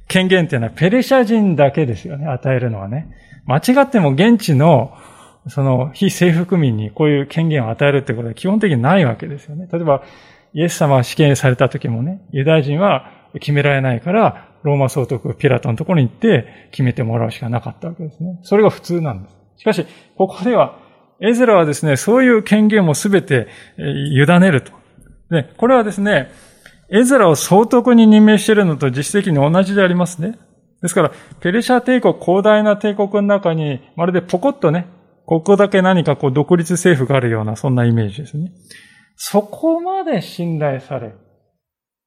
[0.07, 3.09] 権限っていうのはペレシャ人だけですよね、与えるのはね。
[3.45, 4.93] 間違っても現地の、
[5.47, 9.67] その、非征服民にこういう権限を与えるってことは基本的にないわけですよね。
[9.71, 10.03] 例えば、
[10.53, 18.39] イエス様が死刑された時もね、ユダヤ人は決められないから、ローマ総督ピラトのところに行って決めてもらうしかなかったわけですね。
[18.41, 19.37] それが普通なんです。
[19.57, 19.85] しかし、
[20.17, 20.79] ここでは
[21.19, 23.47] エゼラはですね、そういう権限もすべて
[23.77, 24.71] 委ねると。
[25.29, 26.31] で、これはですね、
[26.89, 30.37] エゼラを総督に任命しているのと実績に同じでありますね。
[30.81, 34.87] ですから、ペルシャ帝国、広大な帝国の中に、まるでポコッとね、
[35.25, 38.51] ここだけ何かこう独立政府があるような、そんなイメージですね。
[39.15, 41.13] そこまで信頼され、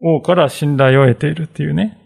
[0.01, 1.98] 王から信頼を得ているっていうね。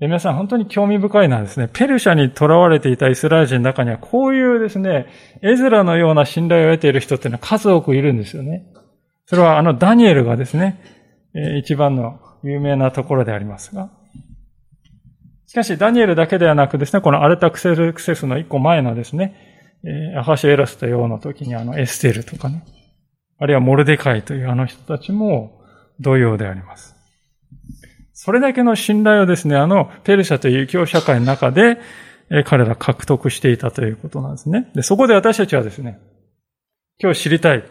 [0.00, 5.06] 皆さん本当に興味深いのはですね、ペルシャに囚われていたイスラエル人の中にはこういうですね、
[5.42, 8.64] エズラのような信頼を得ている人っていうのは数多くいるんですよね。
[9.26, 10.80] それはあのダニエルがですね、
[11.58, 13.90] 一番の有名なところでありますが。
[15.46, 19.36] しかしダニエルだけではなくですね、このアルタクセルクセスの一個前のですね、
[20.16, 22.64] アハシエラスという王の時にあのエステルとかね、
[23.38, 25.60] あるいはモルデカイというあの人たちも
[25.98, 26.99] 同様であります。
[28.22, 31.78] それだけの信頼をですね、あの、ペルシャという教社会の中で、
[32.44, 34.70] 彼ら獲得していたということなんですね。
[34.74, 35.98] で、そこで私たちはですね、
[36.98, 37.64] 今日知りたい。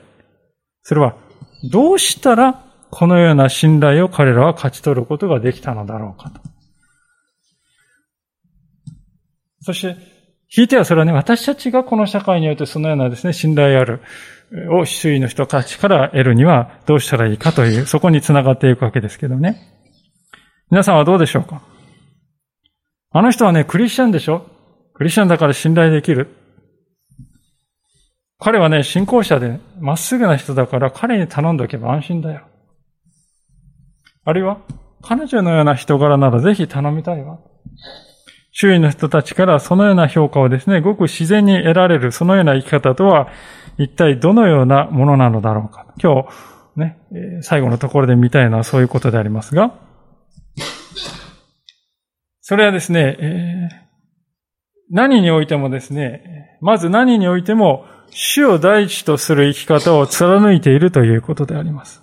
[0.82, 1.18] それは、
[1.70, 6.42] どうしたらこのような信頼を彼らは勝ち取ることができたのだろうかと。
[9.62, 9.98] そして、
[10.52, 14.02] 引いてはそれはね、私たちがこの社会においてそのようなですね、信頼ある
[14.72, 19.79] を周囲の人たちから得るにはどうしたらいいかという、そこにつながっていくわけですけどね。
[20.72, 21.64] 皆さんはどうでしょうか？
[23.12, 24.46] あの人はね、クリスチャンでしょ？
[24.94, 26.28] クリスチャンだから信頼できる。
[28.38, 32.42] 彼はね、信仰者でまっすぐな人だから彼に頼んでおけば安心だよ。
[34.24, 34.60] あるいは、
[35.02, 37.40] 彼女のような人柄ならぜひ頼みたいわ。
[38.52, 43.28] 周囲の人たちからそのような評価をですね、ごく自然に得られる、そのような生き方とは、
[43.80, 45.88] 一体どのようなものなのだろうか。
[46.02, 46.28] 今
[46.76, 47.00] 日、ね、
[47.42, 49.89] 最後のところで見たいのはそういうことでありますが、
[52.42, 53.90] それはですね、えー、
[54.90, 62.02] 何においてもですね、まず何においても、主を第一とする生き方を貫いているということであります。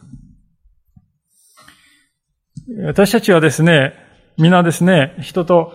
[2.84, 3.94] 私たちはですね、
[4.38, 5.72] 皆ですね、人と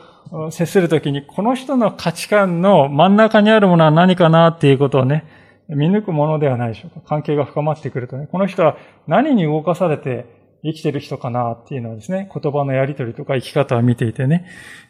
[0.52, 5.26] 接するときに、この人の価値観の真ん中にあるものは何かなっていうことをね、
[5.68, 7.02] 見抜くものではないでしょうか。
[7.06, 10.26] 関係が深まってくるとね、この人は何に動かされて
[10.64, 14.46] 生きてる人かなっていうのはですね、言葉のやりとりとか生き方を見ていてね、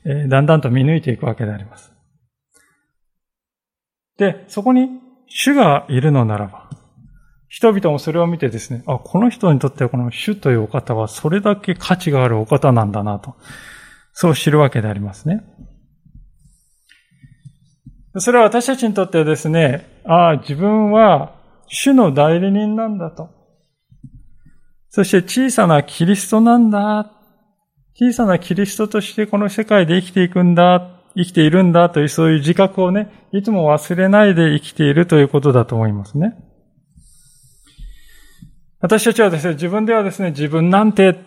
[0.06, 1.94] えだんだんと見抜いていくわけであります。
[4.18, 4.90] で、そこに
[5.28, 6.70] 主がいるのならば、
[7.48, 13.36] 人々もそれを見てですね、あ、この人にとってはこの主というお方はそれだけ価値があるお方なんだなと、
[14.14, 15.44] そう知るわけでありますね。
[18.18, 21.36] それは私たちにとってはですね、ああ、自分は
[21.68, 23.41] 主の代理人なんだと。
[24.92, 27.12] そして小さなキリストなんだ。
[27.96, 31.00] 小さなキリストとしてこの世界で生きていくんだ。
[31.16, 36.36] 生きているんだというそういう自覚をね、いつも忘れないで生きているということだと思いますね。
[38.82, 41.20] 私たちはですね、自分ではですね、自分なんて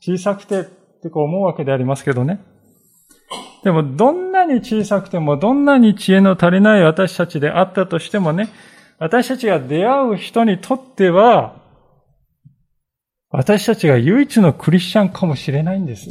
[0.00, 2.40] 小さくてってこう思うわけでありますけどね。
[3.64, 8.48] でも、どんなに小さくても、どんなに知恵の足りない私たちであったとしてもね、
[8.98, 11.63] 私たちが出会う人にとっては、
[13.36, 16.08] 私たちが唯一のクリスチャンかもしれないんです。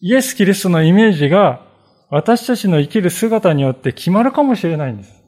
[0.00, 1.66] イエス・キリストのイメージが
[2.10, 5.24] 私たちの生きる姿によって決まるかもしれないんです。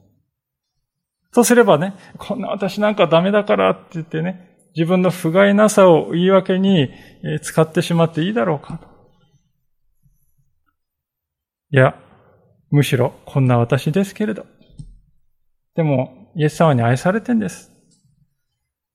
[1.33, 6.91] そうすればね、こんな私なんかダメだからって言ってね、自分の不甲斐なさを言い訳に
[7.41, 8.89] 使ってしまっていいだろうかと。
[11.71, 11.99] いや、
[12.71, 14.45] むしろこんな私ですけれど。
[15.75, 17.76] でも、イエス様に愛されてんです。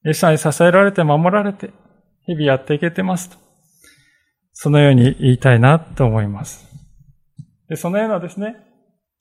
[0.05, 1.71] イエス様に支えられて守られて、
[2.25, 3.37] 日々やっていけてますと。
[4.53, 6.67] そのように言いたいなと思います。
[7.69, 8.55] でそのようなですね、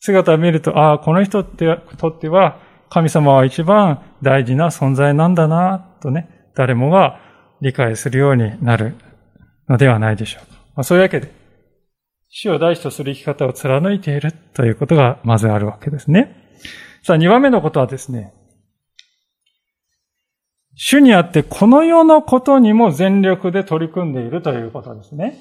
[0.00, 2.58] 姿を見ると、ああ、この人ってとっては、
[2.88, 7.20] 神様は一番大事な存在なんだな、とね、誰もが
[7.60, 8.96] 理解するようになる
[9.68, 10.58] のではないでしょうか。
[10.74, 11.30] まあ、そういうわけで、
[12.28, 16.36] 死を大事とする生き方を貫いているということがまずあるわけですね。
[17.02, 18.32] さあ、二番目のことはですね、
[20.74, 25.38] 主にあってこの世のことにも全力で取り組んでいるということですね。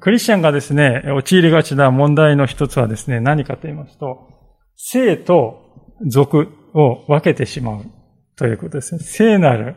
[0.00, 4.28] クリスチャンがですね、陥りがちな問題の一つはですね、何かと言いますと、
[4.76, 5.60] 生と
[6.06, 7.84] 俗を分けてしまう
[8.36, 9.00] ということですね。
[9.00, 9.76] 聖なる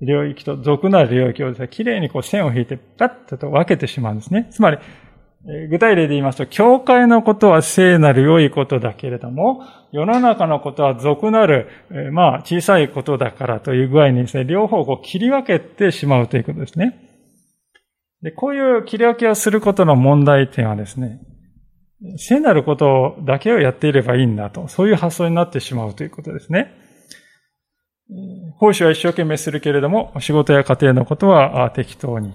[0.00, 4.48] 領域と俗なる領域をですね、きれいにこう線を引いてパッと分けてしまうんですね。
[4.50, 4.78] つまり、
[5.44, 11.68] 具体例で言いますと、教会のことは聖なる良いことだけれども、世の中のことは俗なる、
[12.12, 17.08] まあ、小さいことだからという具合にですね、両方こう切り分けてしまうということですね。
[18.22, 21.20] で、こういう切り分けをすることの問題点はですね、
[22.18, 26.72] 聖なることだけをやっていればいいんだと、そういう発想になってしまうということですね。
[28.58, 32.34] 奉仕は一生懸命するけれども、仕事や家庭のことは適当に。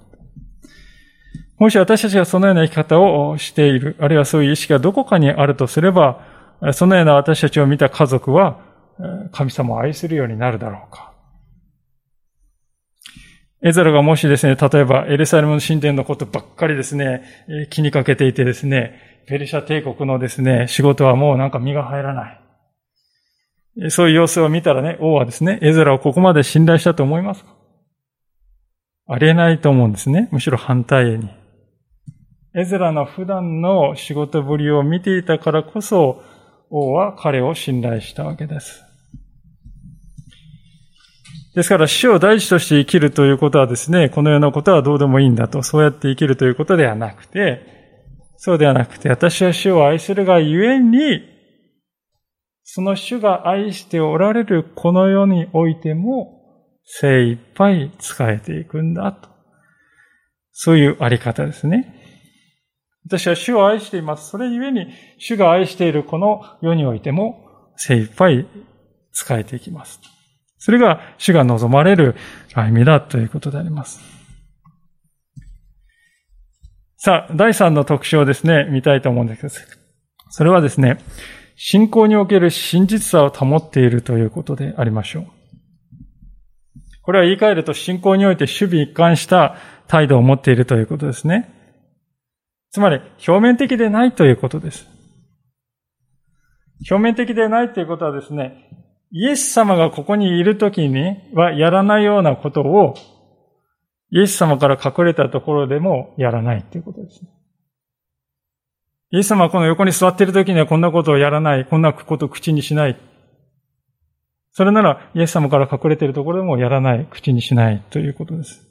[1.59, 6.21] もし私たちがそのような生き方をしている、あるいはそういう意識がどこかにあるとすれば、
[6.73, 8.59] そのような私たちを見た家族は、
[9.31, 11.13] 神様を愛するようになるだろうか。
[13.63, 17.23] エザラがもしですね、例えばエルサレムの神殿のことばっかりですね、
[17.71, 23.89] 気にかけていてですね、ペルシャ帝国のですね、仕事はもうなんか身が入らない。
[23.89, 27.55] そういう様子を見たらね、王はですね、エザラをここまで信頼したと思いますか？
[29.07, 30.29] ありえないと思うんですね。
[30.31, 31.29] むしろ反対に。
[32.55, 36.23] エゼラの普段の仕事ぶりを見ていたからこそ、
[36.69, 38.83] 王は彼を信頼したわけです。
[41.55, 47.65] ですから死を大事として生きるということはですね、このようなことはどうでもいいんだと、そうやって生きるということではなくて、
[48.37, 51.23] そうではなくて、私は死を愛するがゆえに、
[52.63, 56.37] その主が愛しておられるこの世においても、
[56.83, 59.29] 精一杯使えていくんだと。
[60.51, 61.96] そういうあり方ですね。
[63.07, 64.29] 私は主を愛しています。
[64.29, 64.87] それゆえに、
[65.17, 68.45] 主が愛しているこの世においても精一杯
[69.13, 70.01] 使えていきます。
[70.57, 72.15] それが主が望まれる
[72.53, 74.01] 歩みだということであります。
[76.97, 79.81] さあ、第三の特徴ですね、見たいと思うんですけど、
[80.29, 80.97] それはですね、
[81.55, 85.25] 信仰における真実さを保っているということでありましょう。
[87.03, 89.55] これは言い換えると信仰において守備一貫した
[89.87, 91.56] 態度を持っているということですね。
[92.71, 94.87] つまり、表面的でないということです。
[96.89, 98.67] 表面的でないということはですね、
[99.11, 102.95] イエス様がここにいるときにはやらないようなことを、
[104.11, 107.29] イエス様から隠れたところでもやらないということですね。
[109.11, 112.97] イエス様はこの横に座っているときにはこんなことをやらない、こんなことを口にしない。
[114.51, 118.66] それなら、イエス様から隠れているところでもやらない、口にしないということです。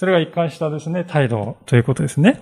[0.00, 2.40] それが一貫したですね、態度ということですね。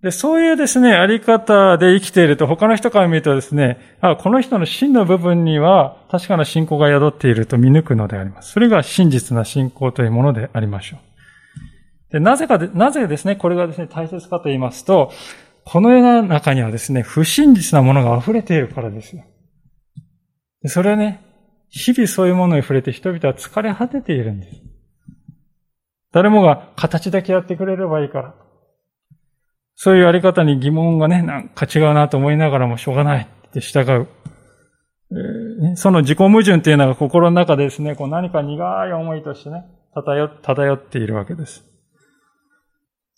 [0.00, 8.52] で、そういうですね、あり方で生きていると、他の人から見るとですね、あ、この人の真の部分には確かな信仰が宿っていると見抜くのであります。
[8.52, 12.12] それが真実な信仰というものでありましょう。
[12.14, 15.12] で、なぜかで、なぜですね、これがですね、大切かと言いますと、
[15.66, 19.22] この世の中にはですね、不真実なものが溢れているからですよ。
[20.64, 21.20] それはね、
[21.68, 24.62] 日々そういうものに触れて人々は疲れ果てているんです。
[26.12, 28.34] 誰もが形だけやってくれればいいから。
[29.74, 34.08] そういうやり方に疑問がね、なんか違うなと思いながらもしょうがないって従う。
[35.76, 41.64] その自己矛盾っていうのが心の中でですね、こう何か苦い思いとしてね、漂漂っているわけです。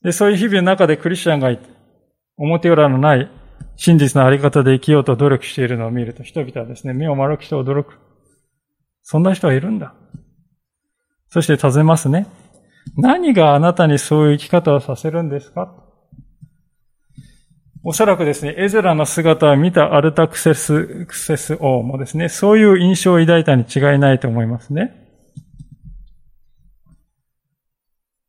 [0.03, 1.69] で、そういう日々の中でクリスチャンがいて、
[2.37, 3.31] 表裏のない
[3.77, 7.99] 真実のあり方で生きようと努力しているのを見ると、人々はですね、目を丸くして驚く。
[9.03, 9.95] そんな人はいるんだ。
[11.29, 12.27] そして尋ねますね。
[12.97, 15.75] 何があなたにそういう生き方をさせるんですか？
[17.85, 25.09] おそらくですね、エゼラの姿を見たアルタクセス、クセス王もですね、そういう印象を抱いたに違いないと思いますね。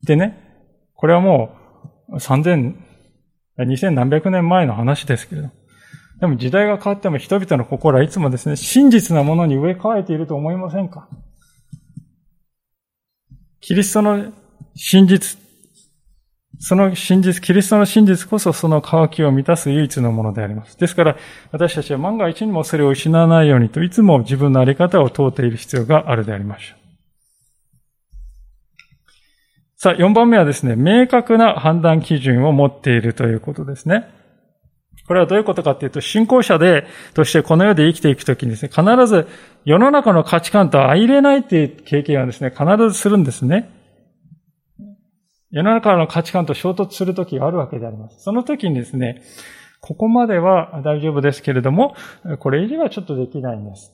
[0.05, 0.39] でね、
[0.95, 1.55] これはも
[2.09, 2.75] う3000、
[3.59, 5.49] 2000何百年前の話ですけれど。
[6.19, 11.07] でも時代が変わっても人々の心はいつもですね、真実なものに植え替えていると思いませんか？
[13.61, 14.33] キリストの
[14.75, 15.37] 真実、
[16.59, 20.77] その真実、キリストの真実こそその渇きを満たす唯一のものであります。
[20.77, 21.17] ですから、
[21.51, 26.83] 私たちは万が一にもそれを失わないようにといつも自分のあり方を問うている必要があるでありましょう。
[29.75, 34.07] さあ、4番目はですね、明確な判断基準を持っているということですね。
[35.05, 39.27] これはどういうことかっていうと、信仰者で、としてこの世で生きていくときにですね、必ず
[39.65, 43.82] 世の中の価値観と相入れないっていう経験はですね、必ずするんですね。
[45.53, 48.23] 世の中の価値観と衝突するときがあるわけであります。
[48.23, 49.21] その時にですね、
[49.81, 51.95] ここまでは大丈夫ですけれども、
[52.39, 53.93] これ以上はちょっとできないんです。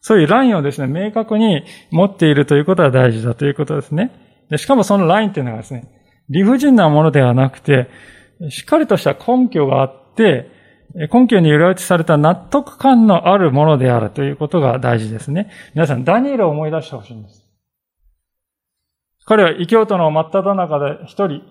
[0.00, 4.12] そういうラインをですね、明確に持っているということは大事だということですね。
[4.48, 5.88] でしかもそのラインっていうのはですね、
[6.28, 7.88] 理不尽なものではなくて、
[8.48, 10.48] しっかりとした根拠があって、
[11.12, 15.50] 根拠に裏打ちされた納得感のあるものであるということが大事ですね。
[15.74, 17.45] 皆さん、ダニエルを思い出してほしいんです。
[19.26, 21.42] 彼は異教徒の真っ只中で一人、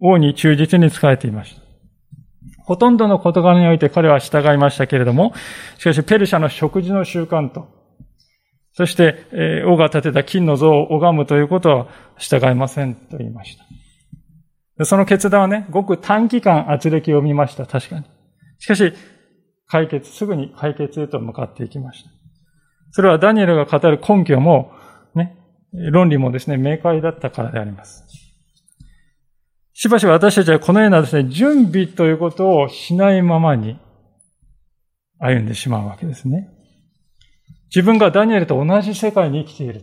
[0.00, 1.62] 王に忠実に仕えていました。
[2.64, 5.32] ほとんどの事柄において彼は従いましたけれども、
[5.78, 7.66] しかしペルシャの食事の習慣と、
[8.74, 11.86] そして、王が建てた金の像を拝むということは
[12.18, 13.56] 従いませんと言いまし
[14.76, 14.84] た。
[14.84, 17.66] その決断はね、ごく短期間圧力を見ました。
[17.66, 18.04] 確かに。
[18.58, 18.92] しかし、
[19.66, 22.10] 解決、すぐに解決へと向かっていきました。
[22.90, 24.72] それはダニエルが語る根拠も、
[25.72, 28.04] 論理もですね、明快だったからであります。
[29.74, 33.78] しばしば私たちはこのようなですね、準備ということをしないままに
[35.18, 36.50] 歩んでしまうわけですね。
[37.74, 39.82] 自分がダニエルと同じ世界に生きている。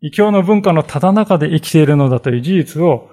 [0.00, 3.08] 異教の文化のただ中で生きているのだという事実を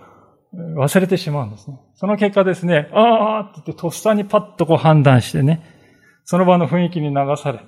[0.78, 1.78] 忘れてしまうんですね。
[1.96, 5.62] その結果ですね、ああって言ってとっさにパッとこう判断してね、
[6.26, 7.60] その場の雰囲気に流され、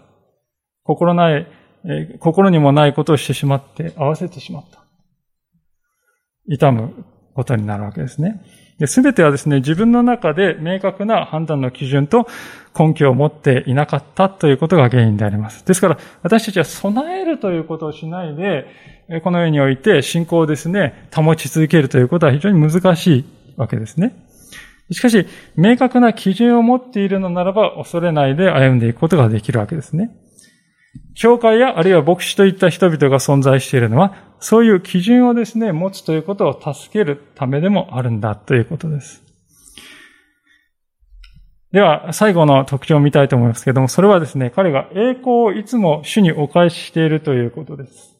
[0.83, 1.47] 心ない
[1.85, 4.83] え心にもないことをしてしまって合わせてしまった。
[6.47, 6.93] 痛む
[7.33, 8.41] ことになるわけですね。
[8.87, 12.27] すべてはですね、自分の中で明確な判断の基準と
[12.77, 15.65] 根拠を持っていなかったということが原因であります。
[15.65, 18.65] ですから、私たちは備えるということをしないで、
[19.23, 23.25] この世において信仰をですね、保ち続けるということは非常に難しい
[23.57, 24.15] わけですね。
[24.91, 30.09] しかし、明確な基準を持っているのならば、恐れないで歩んでいくことができるわけですね。
[31.13, 39.23] 教会やあるいは牧師といった人々が存在しているのは、そういう基準をですね、持つということを助けるためでもあるんだということです。
[41.71, 48.17] では、最後の特徴を見たいと思いますけれども、それはですね、彼が栄光をいつも主にお返ししているということです。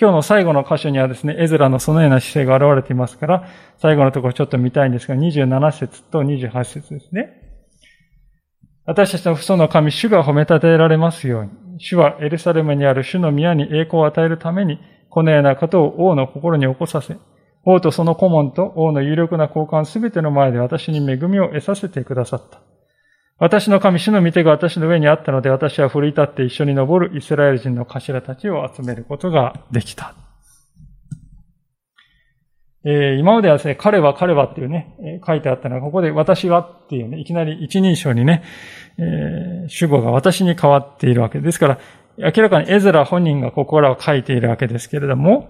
[0.00, 3.48] 今日の最後の箇所にはですね、エズラのそのような姿勢が現れていますから、
[3.78, 7.47] 最後のところちょっと見たいんですが、27節と28節ですね。
[8.88, 11.50] 私たちの父祖の神、主が褒め立てられますように。
[11.78, 14.80] 主はエルサレムにある主の宮に栄光を与えるために、
[15.10, 17.18] このようなことを王の心に起こさせ、
[17.66, 22.60] 王とその顧問と王の有力な交換すべての前で私に恵みを得させてくださった。
[23.36, 30.14] 私の神主の御手が私の上にあったので、私は奮い立って一緒に登るイスラエル人の頭たちを集めることができた。
[32.84, 38.44] えー、今まではですね、彼は彼はっていうね、えー、書いてあったのが、ここで私はっていうね、いきなり一人称にね、
[38.98, 41.78] えー、主語が私に変わっているわけですから、
[42.18, 45.48] 明らかにエズラ本人がここらは書いているわけですけれども、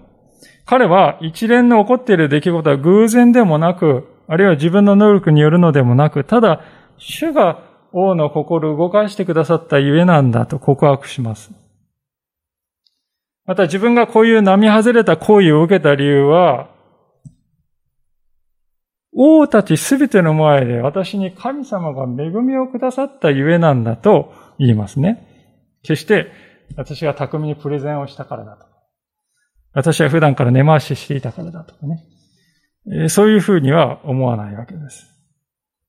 [0.65, 6.61] 彼は一連の起こっている出来事は偶然でもなく、あるいは自分の能力によるのでもなく、ただ、
[6.97, 11.51] 主が王の心を動かしてくださったゆえなんだと告白します。
[13.45, 16.69] また自分がこういう並外れた行為を受けた理由は、
[19.21, 25.27] 王たちすべての前で私に神様が恵みをくださったゆえなんだと言いますね。
[25.83, 26.31] 決して
[26.77, 28.65] 私が巧みにプレゼンをしたからだと。
[29.73, 33.09] 私は普段から根回ししていたからだとかね。
[33.09, 35.05] そういうふうには思わないわけです。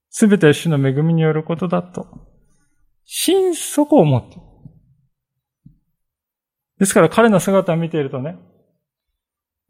[0.08, 2.08] すべて主の恵みによることだと、
[3.04, 4.42] 心底思っている。
[6.80, 8.38] ですから彼の姿を見ているとね、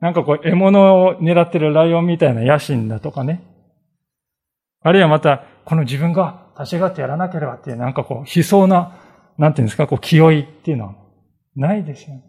[0.01, 3.50] なんかこう獲物を狙ってるライオンみたいな野心だとかね。
[4.83, 8.97] あるいはまた、この自分が立ち上がってやらなければっていう、なんかこう、悲壮な、
[9.37, 10.95] なんていうんですか、こう、気負いっていうのは
[11.55, 12.25] ないですよね。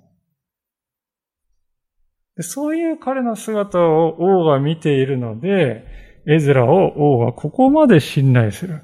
[2.39, 5.85] そういう彼の姿を王が見ているので、
[6.27, 8.81] エズラを王はここまで信頼する。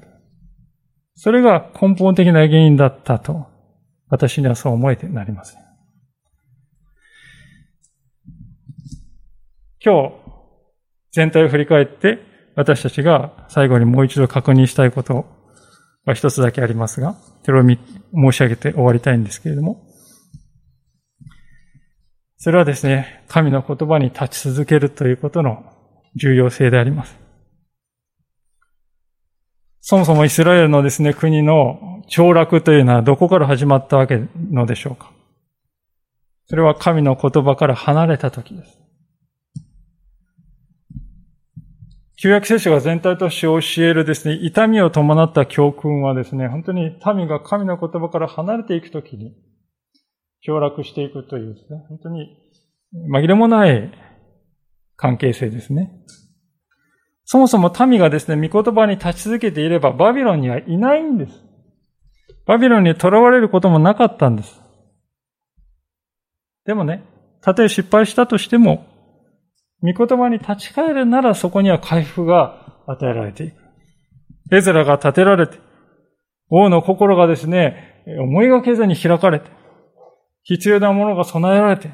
[1.14, 3.46] それが根本的な原因だったと、
[4.08, 5.62] 私にはそう思えてなりません。
[9.84, 10.14] 今日、
[11.12, 12.27] 全体を振り返って、
[12.58, 15.26] 私たちが最後にもう一度確認したいこと
[16.04, 17.78] が一つだけありますが、それを申
[18.32, 19.86] し上げて終わりたいんですけれども、
[22.36, 25.72] それはですね、神の言葉に立ち続けるということの
[26.16, 27.16] 重要性であります。
[29.80, 35.12] そもそもイスラエルのですね、国の凋落というのはどこから始まったわけのでしょうか
[36.46, 38.87] それは神の言葉から離れた時です。
[42.20, 49.36] 旧約聖書が全体として教えるですね、痛みを伴った教訓はですね、本当に民が神の言葉から離れていくときに、
[50.44, 52.36] 凋落していくというですね、本当に
[53.08, 53.92] 紛れもない
[54.96, 55.92] 関係性ですね。
[57.24, 61.44] そもそも民がですね、御言葉に立ち続けていれば、バビロンにはいないんです。
[62.46, 64.60] バビロンに囚われることもなかったんです。
[66.64, 67.04] でもね、
[67.42, 68.86] たとえ失敗したとしても、
[69.82, 73.56] 御言葉に立ち返るならそこには回復が与えられていく。
[74.50, 75.58] エズラが立てられて、
[76.50, 79.50] 王の心がですね、思いがけずに開かれて、
[80.42, 81.90] 必要なものが備えられて、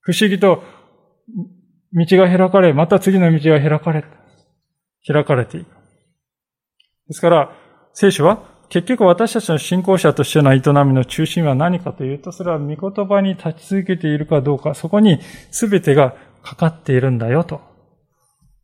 [0.00, 0.62] 不思議と
[1.92, 4.04] 道が開かれ、また次の道が開かれ、
[5.06, 5.68] 開かれていく。
[7.08, 7.52] ですから、
[7.92, 15.18] 聖書は結局私たちの信仰者としての営みの中心は何かというと、それは御言葉に立ち続けているかどうか、そこに
[15.50, 17.60] 全てがかかっているんだよと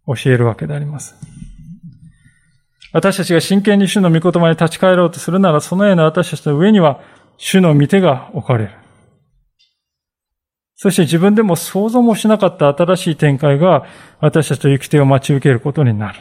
[0.06, 1.14] 教えるわけであります。
[2.92, 7.00] 私たちが真剣に主の御言葉に立ち返ろうとするなら、そのような私たちの上には
[7.36, 8.70] 主の御手が置かれる。
[10.76, 13.86] そして自分でも想像もしなかった新しい展開が
[14.20, 16.20] 私たちと行き手を待ち受けることになる。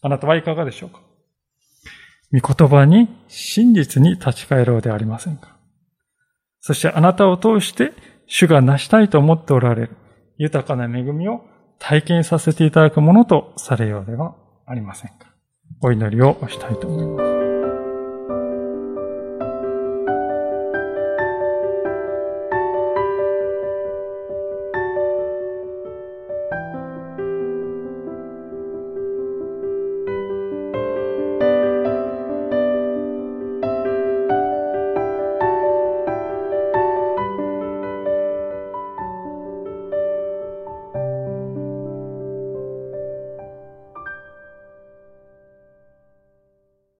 [0.00, 1.00] あなたはいかがでしょうか？
[2.32, 5.56] 御言葉に真実に立ち返ろうでありませんか？
[6.60, 7.92] そしてあなたを通して
[8.26, 9.96] 主が成したいと思っておられる
[10.42, 11.44] 豊かな恵みを
[11.78, 14.34] 体験させていただくものとされようでは
[14.66, 15.32] ありませんか。
[15.80, 17.41] お祈りをしたいと思います。